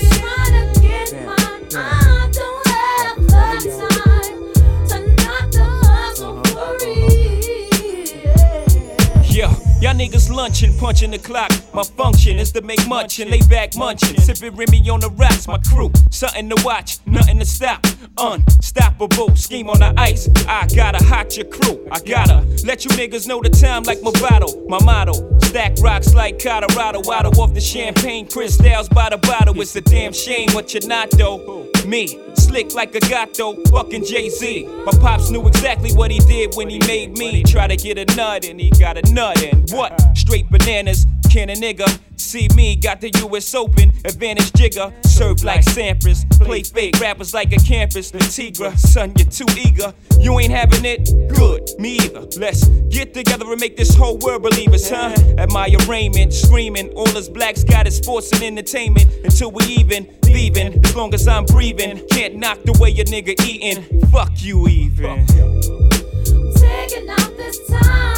[10.49, 11.51] Y'all punching the clock.
[11.73, 15.47] My function is to make munchin', lay back munchin', sipping Remy on the rocks.
[15.47, 17.85] My crew, something to watch, nothing to stop.
[18.17, 20.27] Unstoppable, scheme on the ice.
[20.47, 21.87] I gotta hot your crew.
[21.91, 24.65] I gotta let you niggas know the time like my bottle.
[24.67, 25.13] My motto,
[25.51, 27.01] stack rocks like Colorado.
[27.03, 29.59] Waddle off the champagne, crystals by the bottle.
[29.59, 31.67] It's a damn shame what you're not though.
[31.85, 34.65] Me, slick like a gato, fucking Jay Z.
[34.85, 37.43] My pops knew exactly what he did when he made me.
[37.43, 39.99] Try to get a nut and he got a nut and what?
[40.15, 41.05] Straight bananas.
[41.31, 41.87] Can a nigga
[42.17, 42.75] see me?
[42.75, 44.91] Got the US Open, advantage jigger.
[45.05, 48.11] Serve like Sampras, play fake rappers like a campus.
[48.11, 49.93] The Tigra, son, you're too eager.
[50.19, 51.05] You ain't having it?
[51.33, 52.27] Good, me either.
[52.37, 55.15] Let's get together and make this whole world believe believers, huh?
[55.37, 56.89] At my arraignment, screaming.
[56.95, 60.83] All us blacks got is sports and entertainment until we even leaving.
[60.83, 64.01] As long as I'm breathing, can't knock the way a nigga eating.
[64.11, 65.25] Fuck you, even.
[66.57, 68.10] Taking out this time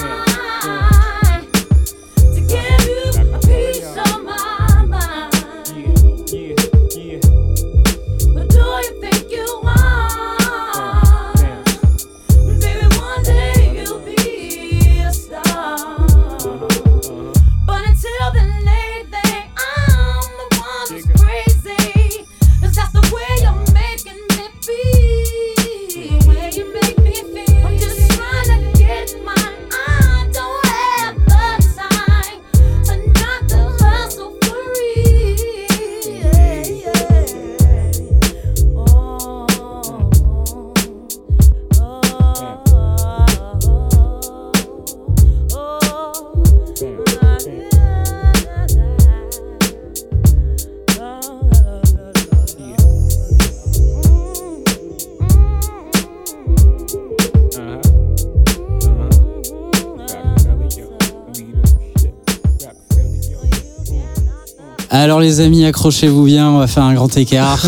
[65.23, 67.59] les amis, accrochez-vous bien, on va faire un grand écart.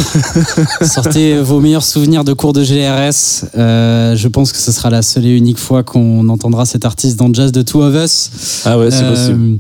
[0.82, 3.46] Sortez vos meilleurs souvenirs de cours de GRS.
[3.58, 7.18] Euh, je pense que ce sera la seule et unique fois qu'on entendra cet artiste
[7.18, 8.30] dans Jazz de Two of Us.
[8.66, 9.60] Ah ouais, c'est Euh, possible.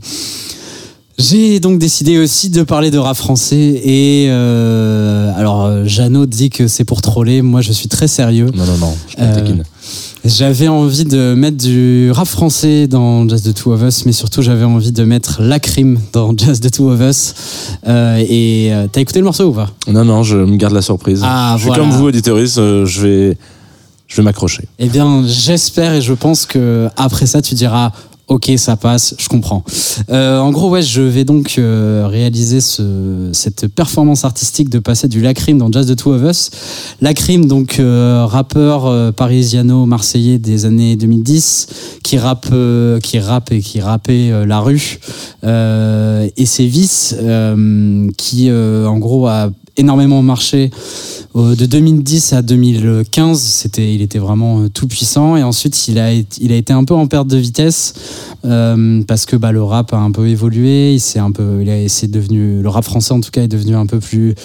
[1.17, 3.55] J'ai donc décidé aussi de parler de rap français
[3.85, 8.51] et euh, alors Jeannot dit que c'est pour troller, moi je suis très sérieux.
[8.53, 9.53] Non, non, non, je.
[10.25, 14.41] J'avais envie de mettre du rap français dans Jazz the Two of Us, mais surtout
[14.41, 17.35] j'avais envie de mettre la crime dans Jazz the Two of Us.
[17.87, 19.69] Euh, et euh, t'as écouté le morceau ou pas?
[19.87, 21.21] Non, non, je me garde la surprise.
[21.23, 21.83] Ah, je suis voilà.
[21.83, 23.37] comme vous, auditoris, euh, je vais,
[24.07, 24.67] je vais m'accrocher.
[24.79, 27.91] Eh bien, j'espère et je pense que après ça, tu diras.
[28.27, 29.63] Ok, ça passe, je comprends.
[30.09, 35.07] Euh, en gros, ouais, je vais donc euh, réaliser ce, cette performance artistique de passer
[35.07, 36.49] du Lacrim dans Jazz the Two of Us.
[37.01, 43.59] Lacrim, donc euh, rappeur euh, parisiano-marseillais des années 2010, qui rappe, euh, qui rappe et
[43.59, 44.99] qui rappait euh, la rue
[45.43, 47.15] et ses vices,
[48.17, 50.71] qui en gros a énormément marché
[51.35, 55.35] euh, de 2010 à 2015, c'était, il était vraiment euh, tout puissant.
[55.35, 57.93] Et ensuite, il a, il a été un peu en perte de vitesse
[58.45, 60.93] euh, parce que bah, le rap a un peu évolué.
[60.93, 61.75] Il s'est un peu, il a,
[62.07, 64.35] devenu le rap français en tout cas est devenu un peu plus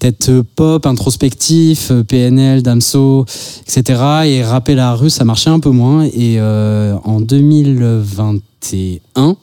[0.00, 3.24] peut-être pop, introspectif, PNL, Damso,
[3.62, 4.00] etc.
[4.26, 6.08] Et rapper la rue, ça marchait un peu moins.
[6.12, 9.36] Et en 2021,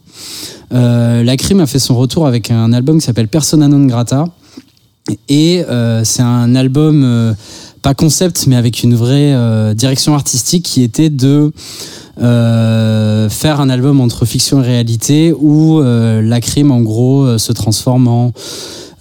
[0.74, 4.26] euh, la crime a fait son retour avec un album qui s'appelle Persona non grata.
[5.30, 7.34] Et euh, c'est un album, euh,
[7.82, 11.52] pas concept, mais avec une vraie euh, direction artistique qui était de
[12.20, 17.38] euh, faire un album entre fiction et réalité où euh, la crime, en gros, euh,
[17.38, 18.32] se transforme en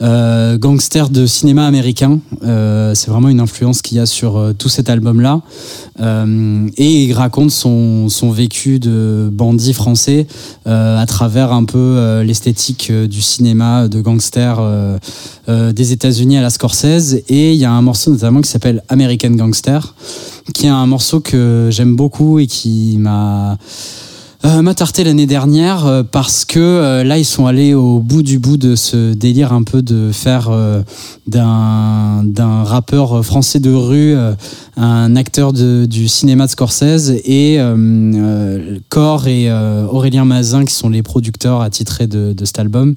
[0.03, 2.21] gangster de cinéma américain.
[2.41, 5.43] C'est vraiment une influence qu'il y a sur tout cet album-là.
[5.99, 10.27] Et il raconte son, son vécu de bandit français
[10.65, 14.59] à travers un peu l'esthétique du cinéma de gangster
[15.49, 17.17] des États-Unis à la Scorsese.
[17.29, 19.95] Et il y a un morceau notamment qui s'appelle American Gangster,
[20.53, 23.59] qui est un morceau que j'aime beaucoup et qui m'a
[24.47, 28.23] euh, m'a tarté l'année dernière euh, parce que euh, là ils sont allés au bout
[28.23, 30.51] du bout de ce délire un peu de faire
[31.27, 34.15] d'un d'un rappeur français de rue
[34.79, 37.59] un acteur de, du cinéma de Scorsese et
[38.89, 42.95] Cor et Aurélien Mazin qui sont les producteurs attitrés de, de cet album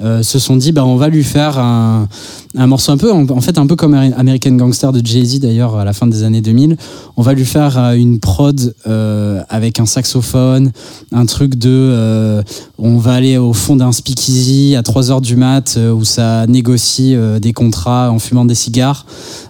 [0.00, 2.08] se sont dit bah on va lui faire un,
[2.56, 5.84] un morceau un peu en, fait un peu comme American Gangster de Jay-Z d'ailleurs à
[5.84, 6.76] la fin des années 2000
[7.16, 10.70] on va lui faire euh, une prod euh, avec un saxophone
[11.12, 12.42] un truc de euh,
[12.78, 17.16] on va aller au fond d'un speakeasy à 3 heures du mat où ça négocie
[17.40, 19.06] des contrats en fumant des cigares.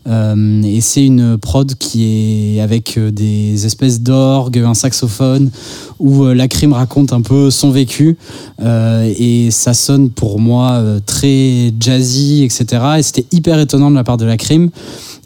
[0.06, 5.50] Et c'est une prod qui est avec des espèces d'orgue un saxophone
[5.98, 8.18] où la crime raconte un peu son vécu.
[8.62, 14.16] Et ça sonne pour moi très jazzy etc et c'était hyper étonnant de la part
[14.16, 14.70] de la crime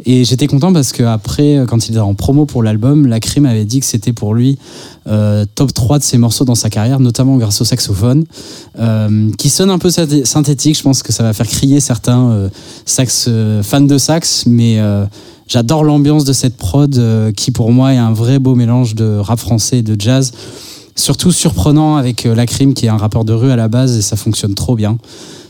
[0.04, 3.46] et j'étais content parce que après, quand il était en promo pour l'album, la crime
[3.46, 4.56] avait dit que c'était pour lui
[5.08, 8.24] euh, top 3 de ses morceaux dans sa carrière, notamment grâce au saxophone,
[8.78, 10.76] euh, qui sonne un peu synthé- synthétique.
[10.78, 12.48] Je pense que ça va faire crier certains euh,
[12.86, 15.04] sax, euh, fans de sax, mais euh,
[15.48, 19.18] j'adore l'ambiance de cette prod euh, qui pour moi est un vrai beau mélange de
[19.18, 20.30] rap français et de jazz.
[20.94, 23.96] Surtout surprenant avec euh, la crime qui est un rappeur de rue à la base
[23.96, 24.96] et ça fonctionne trop bien.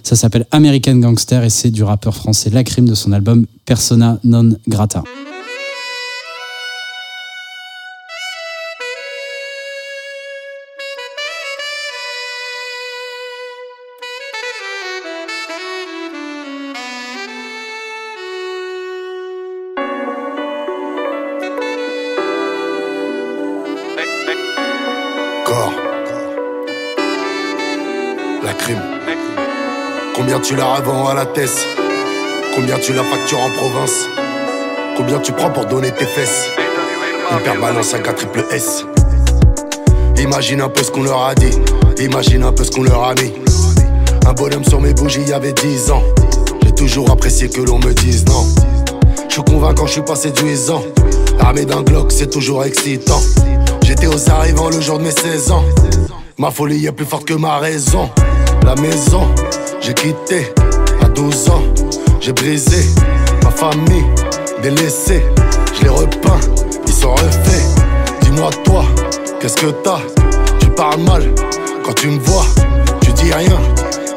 [0.09, 4.19] Ça s'appelle American Gangster et c'est du rappeur français La Crime de son album Persona
[4.25, 5.05] non grata.
[30.79, 31.27] Revends à la
[32.55, 34.09] Combien tu la factures en province?
[34.97, 36.51] Combien tu prends pour donner tes fesses?
[37.33, 38.85] Hyper balance un 4 triple S.
[40.21, 41.51] Imagine un peu ce qu'on leur a dit.
[42.01, 43.33] Imagine un peu ce qu'on leur a mis.
[44.25, 46.03] Un bonhomme sur mes bougies, il y avait 10 ans.
[46.63, 48.47] J'ai toujours apprécié que l'on me dise non.
[49.29, 50.85] Je suis convaincant, je suis pas séduisant.
[51.41, 53.21] Armé d'un Glock, c'est toujours excitant.
[53.83, 55.65] J'étais aux arrivants le jour de mes 16 ans.
[56.41, 58.09] Ma folie est plus forte que ma raison.
[58.65, 59.23] La maison,
[59.81, 60.53] j'ai quitté
[61.03, 61.63] à 12 ans.
[62.21, 62.87] J'ai brisé
[63.43, 64.05] ma famille,
[64.63, 65.21] délaissé.
[65.75, 66.39] Je les repeins,
[66.87, 67.83] ils sont refaits.
[68.23, 68.85] Dis-moi toi,
[69.41, 69.99] qu'est-ce que t'as?
[70.61, 71.25] Tu parles mal
[71.85, 72.47] quand tu me vois.
[73.01, 73.59] Tu dis rien,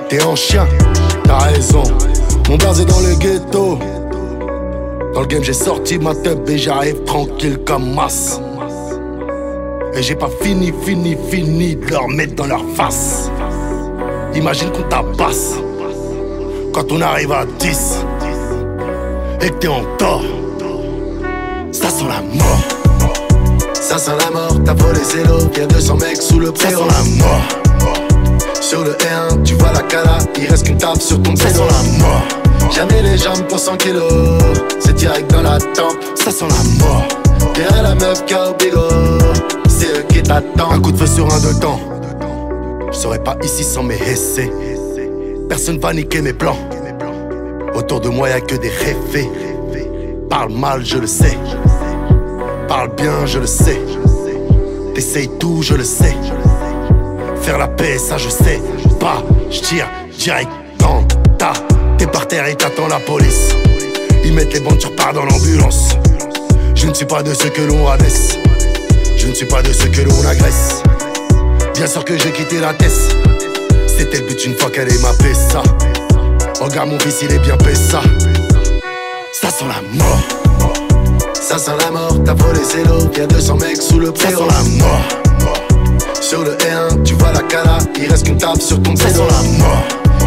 [0.08, 0.68] t'es en chien.
[1.24, 1.82] T'as raison,
[2.48, 3.80] mon blaze est dans le ghetto.
[5.16, 8.40] Dans le game, j'ai sorti ma tête et j'arrive tranquille comme masse.
[9.94, 13.30] Et j'ai pas fini, fini, fini de leur mettre dans leur face.
[14.34, 15.56] Imagine qu'on tabasse
[16.74, 18.06] quand on arrive à 10
[19.42, 20.24] et que t'es en tort.
[21.72, 22.62] Ça sent la mort.
[23.74, 25.40] Ça sent la mort, t'as volé zéro.
[25.58, 26.80] Y'a 200 mecs sous le préau.
[26.88, 28.62] Ça sent la mort.
[28.62, 31.60] Sur le R1, tu vois la cala, il reste qu'une table sur ton Ça sent
[31.60, 32.24] la mort.
[32.74, 34.40] Jamais les jambes pour 100 kilos.
[34.80, 35.98] C'est direct dans la tempe.
[36.16, 37.08] Ça sent la mort.
[37.54, 38.52] Derrière la meuf qui a.
[39.82, 40.74] C'est eux qui t'attendent.
[40.74, 41.80] Un coup de feu sur un de temps.
[42.92, 44.52] Je serais pas ici sans mes essais.
[45.50, 46.58] Personne va niquer mes plans.
[47.74, 49.28] Autour de moi, y'a que des rêvés.
[50.30, 51.36] Parle mal, je le sais.
[52.68, 53.82] Parle bien, je le sais.
[54.94, 56.16] T'essayes tout, je le sais.
[57.42, 58.62] Faire la paix, ça je sais.
[59.00, 61.02] Pas, je tire direct dans
[61.40, 61.54] ta.
[61.98, 63.56] T'es par terre et t'attends la police.
[64.24, 65.98] Ils mettent les bandes, tu repars dans l'ambulance.
[66.76, 68.38] Je ne suis pas de ceux que l'on rabaisse.
[69.22, 70.82] Je ne suis pas de ceux que l'on agresse.
[71.76, 72.92] Bien sûr que j'ai quitté la tête.
[73.86, 75.62] C'était le but une fois qu'elle est ma ça.
[76.60, 78.02] Regarde mon fils, il est bien ça.
[79.32, 80.24] Ça sent la mort.
[81.36, 83.12] Ça sent la mort, t'as volé zéro.
[83.16, 84.40] Y'a 200 mecs sous le préau.
[84.40, 85.08] Ça sent la mort.
[86.20, 89.20] Sur le R1, tu vois la cala, il reste qu'une table sur ton Ça sent
[89.20, 89.84] la mort.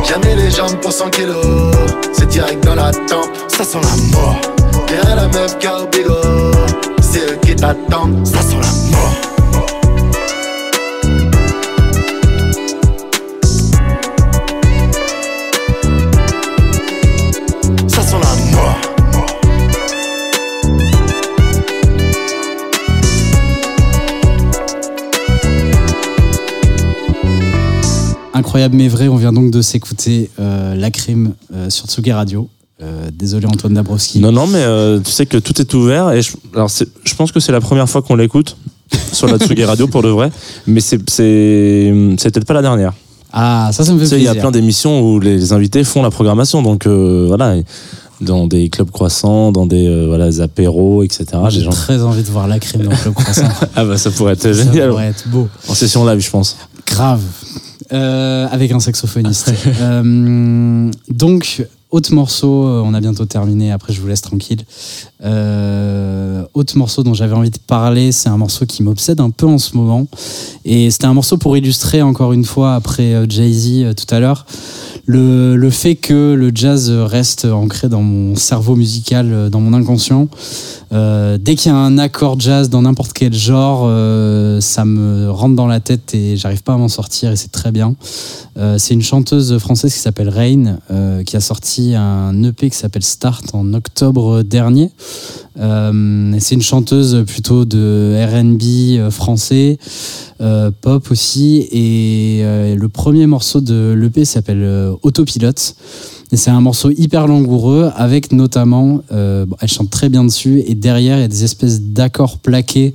[0.09, 1.75] Jamais les jambes pour 100 kilos.
[2.13, 3.33] C'est direct dans la tempe.
[3.49, 4.41] Ça sent la mort.
[4.87, 5.67] Derrière la meuf qui
[7.43, 8.27] qui t'attendent.
[8.27, 9.25] Ça sent la mort.
[28.55, 29.09] incroyable mais vrai.
[29.09, 32.49] On vient donc de s'écouter euh, La Crime euh, sur Tsugi Radio.
[32.83, 34.19] Euh, désolé Antoine Dabrowski.
[34.21, 36.11] Non, non, mais euh, tu sais que tout est ouvert.
[36.13, 38.57] Et je, alors, je pense que c'est la première fois qu'on l'écoute
[39.13, 40.31] sur la Tsugi Radio pour de vrai.
[40.67, 42.93] Mais c'est peut-être pas la dernière.
[43.33, 44.41] Ah, ça, ça me fait Tu sais, il y plaisir.
[44.41, 46.63] a plein d'émissions où les invités font la programmation.
[46.63, 47.57] Donc euh, voilà,
[48.21, 51.27] dans des clubs croissants, dans des voilà, des apéros, etc.
[51.51, 53.49] J'ai gens- très envie de voir La Crime dans le Club Croissant.
[53.77, 54.91] Ah bah ça pourrait être ça génial.
[54.91, 55.49] pourrait être beau.
[55.69, 56.57] En session live, je pense.
[56.87, 57.21] Grave.
[57.91, 59.53] Avec un saxophoniste.
[59.81, 61.65] Euh, donc,
[61.95, 64.65] autre morceau, euh, on a bientôt terminé, après je vous laisse tranquille.
[65.25, 69.47] Euh, autre morceau dont j'avais envie de parler, c'est un morceau qui m'obsède un peu
[69.47, 70.09] en ce moment.
[70.65, 74.45] Et c'était un morceau pour illustrer encore une fois, après euh, Jay-Z tout à l'heure,
[75.07, 80.29] le, fait que le jazz reste ancré dans mon cerveau musical, dans mon inconscient.
[80.91, 83.83] Dès qu'il y a un accord jazz dans n'importe quel genre,
[84.63, 87.73] ça me rentre dans la tête et j'arrive pas à m'en sortir et c'est très
[87.73, 87.97] bien.
[88.57, 90.79] C'est une chanteuse française qui s'appelle Rain,
[91.27, 94.91] qui a sorti un EP qui s'appelle Start en octobre dernier.
[95.59, 99.79] Euh, c'est une chanteuse plutôt de R&B euh, français,
[100.41, 101.69] euh, pop aussi.
[101.71, 102.43] Et
[102.77, 104.65] le premier morceau de l'EP s'appelle
[105.03, 105.77] Autopilote.
[106.33, 111.21] C'est un morceau hyper langoureux avec notamment, elle chante très bien dessus et derrière il
[111.21, 112.95] y a des espèces d'accords plaqués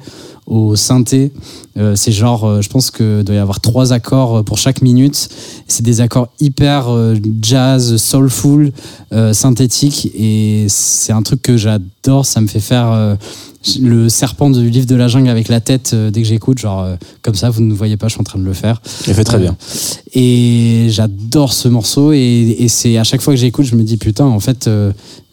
[0.50, 1.32] au synthé.
[1.78, 4.82] Euh, c'est genre, euh, je pense que doit y avoir trois accords euh, pour chaque
[4.82, 5.30] minute.
[5.68, 6.88] C'est des accords hyper
[7.42, 8.74] jazz, soulful,
[9.32, 12.26] synthétiques et c'est un truc que j'adore.
[12.26, 13.18] Ça me fait faire
[13.82, 16.82] le serpent du livre de la jungle avec la tête euh, dès que j'écoute, genre
[16.82, 17.50] euh, comme ça.
[17.50, 18.82] Vous ne voyez pas, je suis en train de le faire.
[19.08, 19.58] Il fait très Euh, bien.
[20.14, 23.98] Et j'adore ce morceau et, et c'est à chaque fois que j'écoute, je me dis
[23.98, 24.70] putain, en fait,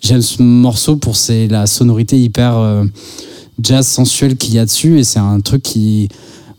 [0.02, 2.84] j'aime ce morceau pour c'est la sonorité hyper
[3.62, 6.08] jazz sensuelle qu'il y a dessus et c'est un truc qui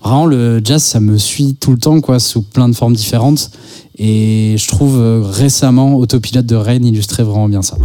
[0.02, 3.52] vraiment le jazz ça me suit tout le temps quoi sous plein de formes différentes
[3.98, 7.78] et je trouve euh, récemment Autopilote de Rain illustrait vraiment bien ça.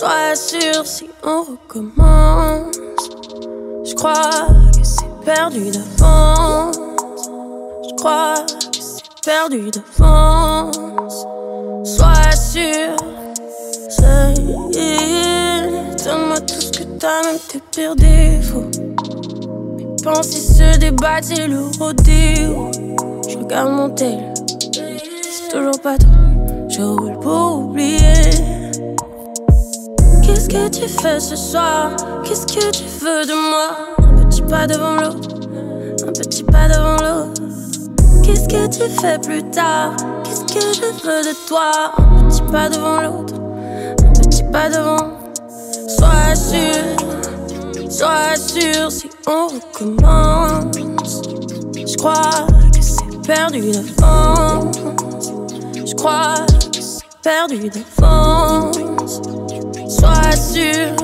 [0.00, 2.74] Sois sûr si on recommence.
[3.84, 6.80] Je crois que c'est perdu d'avance.
[7.86, 8.34] Je crois
[8.72, 11.26] que c'est perdu d'avance.
[11.84, 12.96] Sois sûr,
[13.90, 16.04] ça y est.
[16.04, 18.70] Donne-moi tout ce que t'as, même tes pires défauts.
[19.76, 22.70] Mes pensées se débattent, c'est le rodéo.
[23.28, 24.32] Je regarde mon tel,
[24.72, 26.08] c'est toujours pas toi.
[26.70, 28.59] Je roule pour oublier.
[30.32, 31.90] Qu'est-ce que tu fais ce soir?
[32.22, 33.96] Qu'est-ce que tu veux de moi?
[33.98, 35.28] Un petit pas devant l'autre,
[36.06, 37.42] un petit pas devant l'autre.
[38.22, 39.96] Qu'est-ce que tu fais plus tard?
[40.22, 41.72] Qu'est-ce que je veux de toi?
[41.98, 43.34] Un petit pas devant l'autre,
[44.04, 45.18] un petit pas devant.
[45.88, 51.22] Sois sûr, sois sûr si on recommence.
[51.74, 54.76] Je crois que c'est perdu d'avance.
[55.84, 56.36] Je crois
[56.72, 58.78] que c'est perdu d'avance.
[59.90, 60.94] Sois sûr.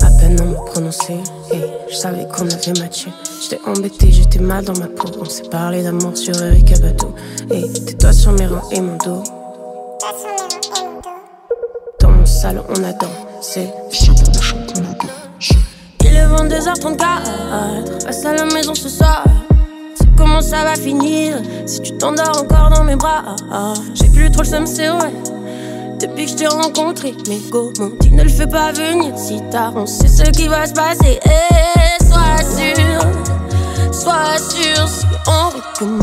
[0.00, 1.12] À peine un mot prononcé,
[1.52, 1.60] et
[1.90, 3.12] je savais qu'on avait matché.
[3.42, 5.08] J'étais embêté, j'étais mal dans ma peau.
[5.20, 7.14] On s'est parlé d'amour sur Erika Bateau.
[7.50, 9.22] Et tes-toi sur mes reins et mon dos.
[12.00, 13.68] Dans mon salon, on a dansé.
[16.00, 18.06] Il est 22h34.
[18.06, 19.22] Reste à la maison ce soir.
[19.96, 21.36] C'est comment ça va finir
[21.66, 23.36] si tu t'endors encore dans mes bras?
[23.92, 25.12] J'ai plus trop le seum, c'est vrai.
[26.02, 29.16] Depuis que je t'ai rencontré, mes go m'ont dit ne le fais pas venir?
[29.16, 29.74] Si tard.
[29.76, 31.20] On ce qui va se passer.
[31.24, 36.01] Eh, sois sûr, sois sûr si on recommence.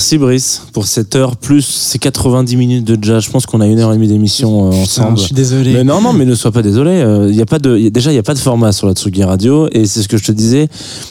[0.00, 3.22] Merci Brice pour cette heure plus ces 90 minutes de jazz.
[3.22, 5.18] Je pense qu'on a une heure et demie d'émission euh, ensemble.
[5.18, 5.74] je suis désolé.
[5.74, 6.92] Mais non, non, mais ne sois pas désolé.
[7.02, 8.38] euh, Il y a pas de, il y a- déjà, il n'y a pas de
[8.38, 9.68] format sur la Tsugi Radio.
[9.72, 10.68] Et c'est ce que je te disais.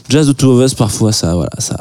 [0.09, 1.77] Jazz de Two of Us, parfois, ça, voilà, ça,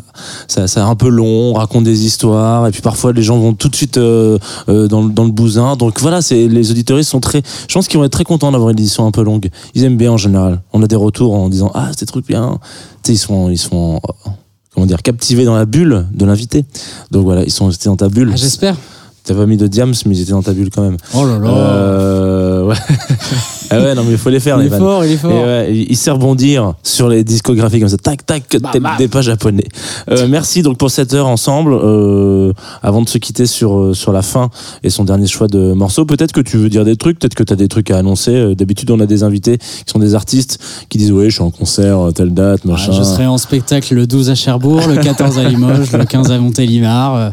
[0.48, 2.66] ça, ça un peu long, on raconte des histoires.
[2.66, 4.36] Et puis parfois, les gens vont tout de suite euh,
[4.68, 5.76] euh, dans, le- dans le bousin.
[5.76, 8.68] Donc voilà, c'est, les auditoristes sont très, je pense qu'ils vont être très contents d'avoir
[8.68, 9.48] une édition un peu longue.
[9.74, 10.60] Ils aiment bien en général.
[10.74, 12.58] On a des retours en disant, ah, c'était truc bien.
[13.02, 14.30] Tu sais, ils sont, ils sont, euh,
[14.78, 16.64] comment dire, captivés dans la bulle de l'invité.
[17.10, 18.30] Donc voilà, ils sont restés dans ta bulle.
[18.32, 18.76] Ah, J'espère.
[19.24, 20.96] T'as pas mis de diams, mais ils étaient dans ta bulle quand même.
[21.14, 21.48] Oh là là.
[21.50, 22.76] Euh, ouais.
[23.70, 24.80] ah ouais, non, mais il faut les faire, il les est vannes.
[24.80, 25.30] fort, il est fort.
[25.32, 29.22] Et ouais, il sait rebondir sur les discographies comme ça, tac tac, des, des pas
[29.22, 29.66] japonais.
[30.10, 31.72] Euh, merci donc pour cette heure ensemble.
[31.74, 34.50] Euh, avant de se quitter sur euh, sur la fin
[34.82, 37.42] et son dernier choix de morceau, peut-être que tu veux dire des trucs, peut-être que
[37.42, 38.54] tu as des trucs à annoncer.
[38.54, 40.58] D'habitude, on a des invités qui sont des artistes
[40.88, 42.92] qui disent ouais, je suis en concert telle date, Ah, machin.
[42.92, 46.38] je serai en spectacle le 12 à Cherbourg, le 14 à Limoges, le 15 à
[46.38, 47.32] Montélimar.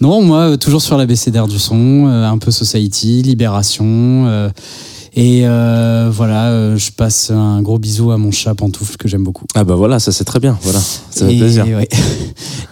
[0.00, 4.50] Non, moi, toujours sur la BCDR du son, un peu Society, Libération.
[5.16, 9.22] Et euh, voilà, euh, je passe un gros bisou à mon chat Pantoufle que j'aime
[9.22, 9.44] beaucoup.
[9.54, 10.58] Ah bah voilà, ça c'est très bien.
[10.62, 11.66] Voilà, ça fait et, plaisir.
[11.66, 11.88] ouais.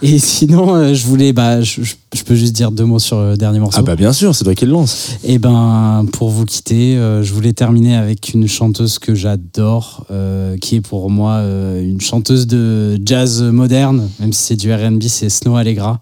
[0.01, 3.37] Et sinon, euh, je voulais, bah, je, je- peux juste dire deux mots sur le
[3.37, 3.77] dernier morceau.
[3.79, 5.11] Ah bah bien sûr, c'est toi qui le lance.
[5.23, 10.75] Et ben, pour vous quitter, je voulais terminer avec une chanteuse que j'adore, euh, qui
[10.75, 15.57] est pour moi une chanteuse de jazz moderne, même si c'est du R&B, c'est Snow
[15.57, 15.99] Allegra.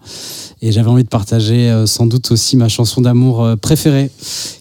[0.60, 4.10] Et j'avais envie de partager sans doute aussi ma chanson d'amour préférée,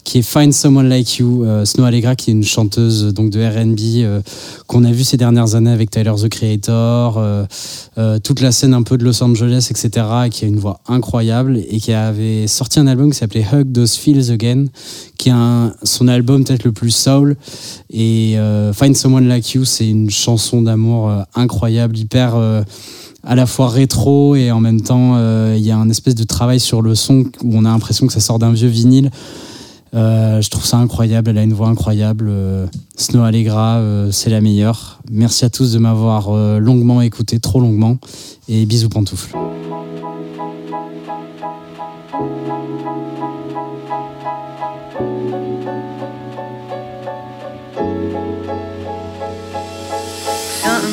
[0.04, 1.44] qui est Find Someone Like You.
[1.46, 4.22] Euh, Snow Allegra, qui est une chanteuse donc de R&B euh,
[4.68, 7.46] qu'on a vu ces dernières années avec Tyler the Creator, euh,
[7.98, 10.06] euh, toute la scène un peu de Los Angeles, etc.
[10.26, 13.72] et qui a une voix incroyable et qui avait sorti un album qui s'appelait Hug
[13.72, 14.66] Those Feels Again,
[15.18, 15.34] qui est
[15.84, 17.38] son album peut-être le plus soul.
[17.90, 18.36] Et
[18.74, 22.36] Find Someone Like You, c'est une chanson d'amour incroyable, hyper
[23.24, 25.18] à la fois rétro et en même temps
[25.54, 28.14] il y a un espèce de travail sur le son où on a l'impression que
[28.14, 29.10] ça sort d'un vieux vinyle.
[29.94, 32.28] Euh, je trouve ça incroyable, elle a une voix incroyable.
[32.30, 32.66] Euh,
[32.96, 35.02] Snow Allegra, euh, c'est la meilleure.
[35.12, 37.98] Merci à tous de m'avoir longuement écouté, trop longuement.
[38.48, 39.36] Et bisous pantoufles.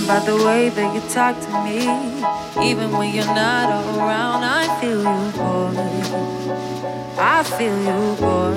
[0.08, 1.80] About the way that you talk to me.
[2.66, 5.76] Even when you're not around, I feel you, boy.
[7.18, 8.56] I feel you, boy.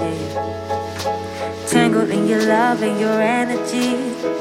[0.00, 1.66] Yeah.
[1.66, 3.90] Tangled in your love and your energy.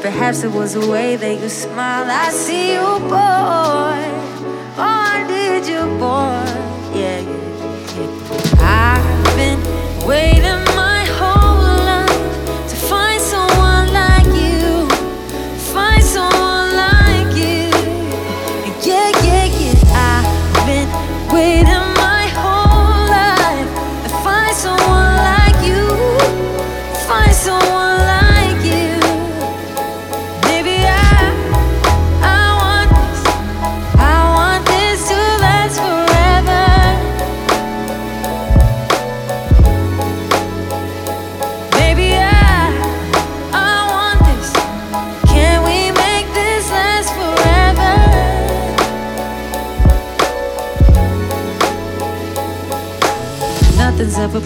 [0.01, 2.09] Perhaps it was the way that you smile.
[2.09, 3.99] I see you, boy.
[4.79, 6.47] Oh, I need you, boy.
[6.97, 8.95] Yeah, yeah, yeah.
[8.95, 9.59] I've been
[10.07, 10.68] waiting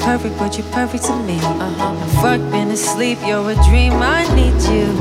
[0.04, 1.38] perfect, but you're perfect to me.
[1.38, 2.28] Uh-huh.
[2.28, 4.92] I've been asleep, you're a dream, I need you.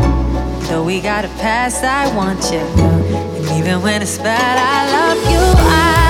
[0.69, 2.61] Though we got a past, I want you.
[2.61, 5.43] And even when it's bad, I love you.
[5.71, 6.02] I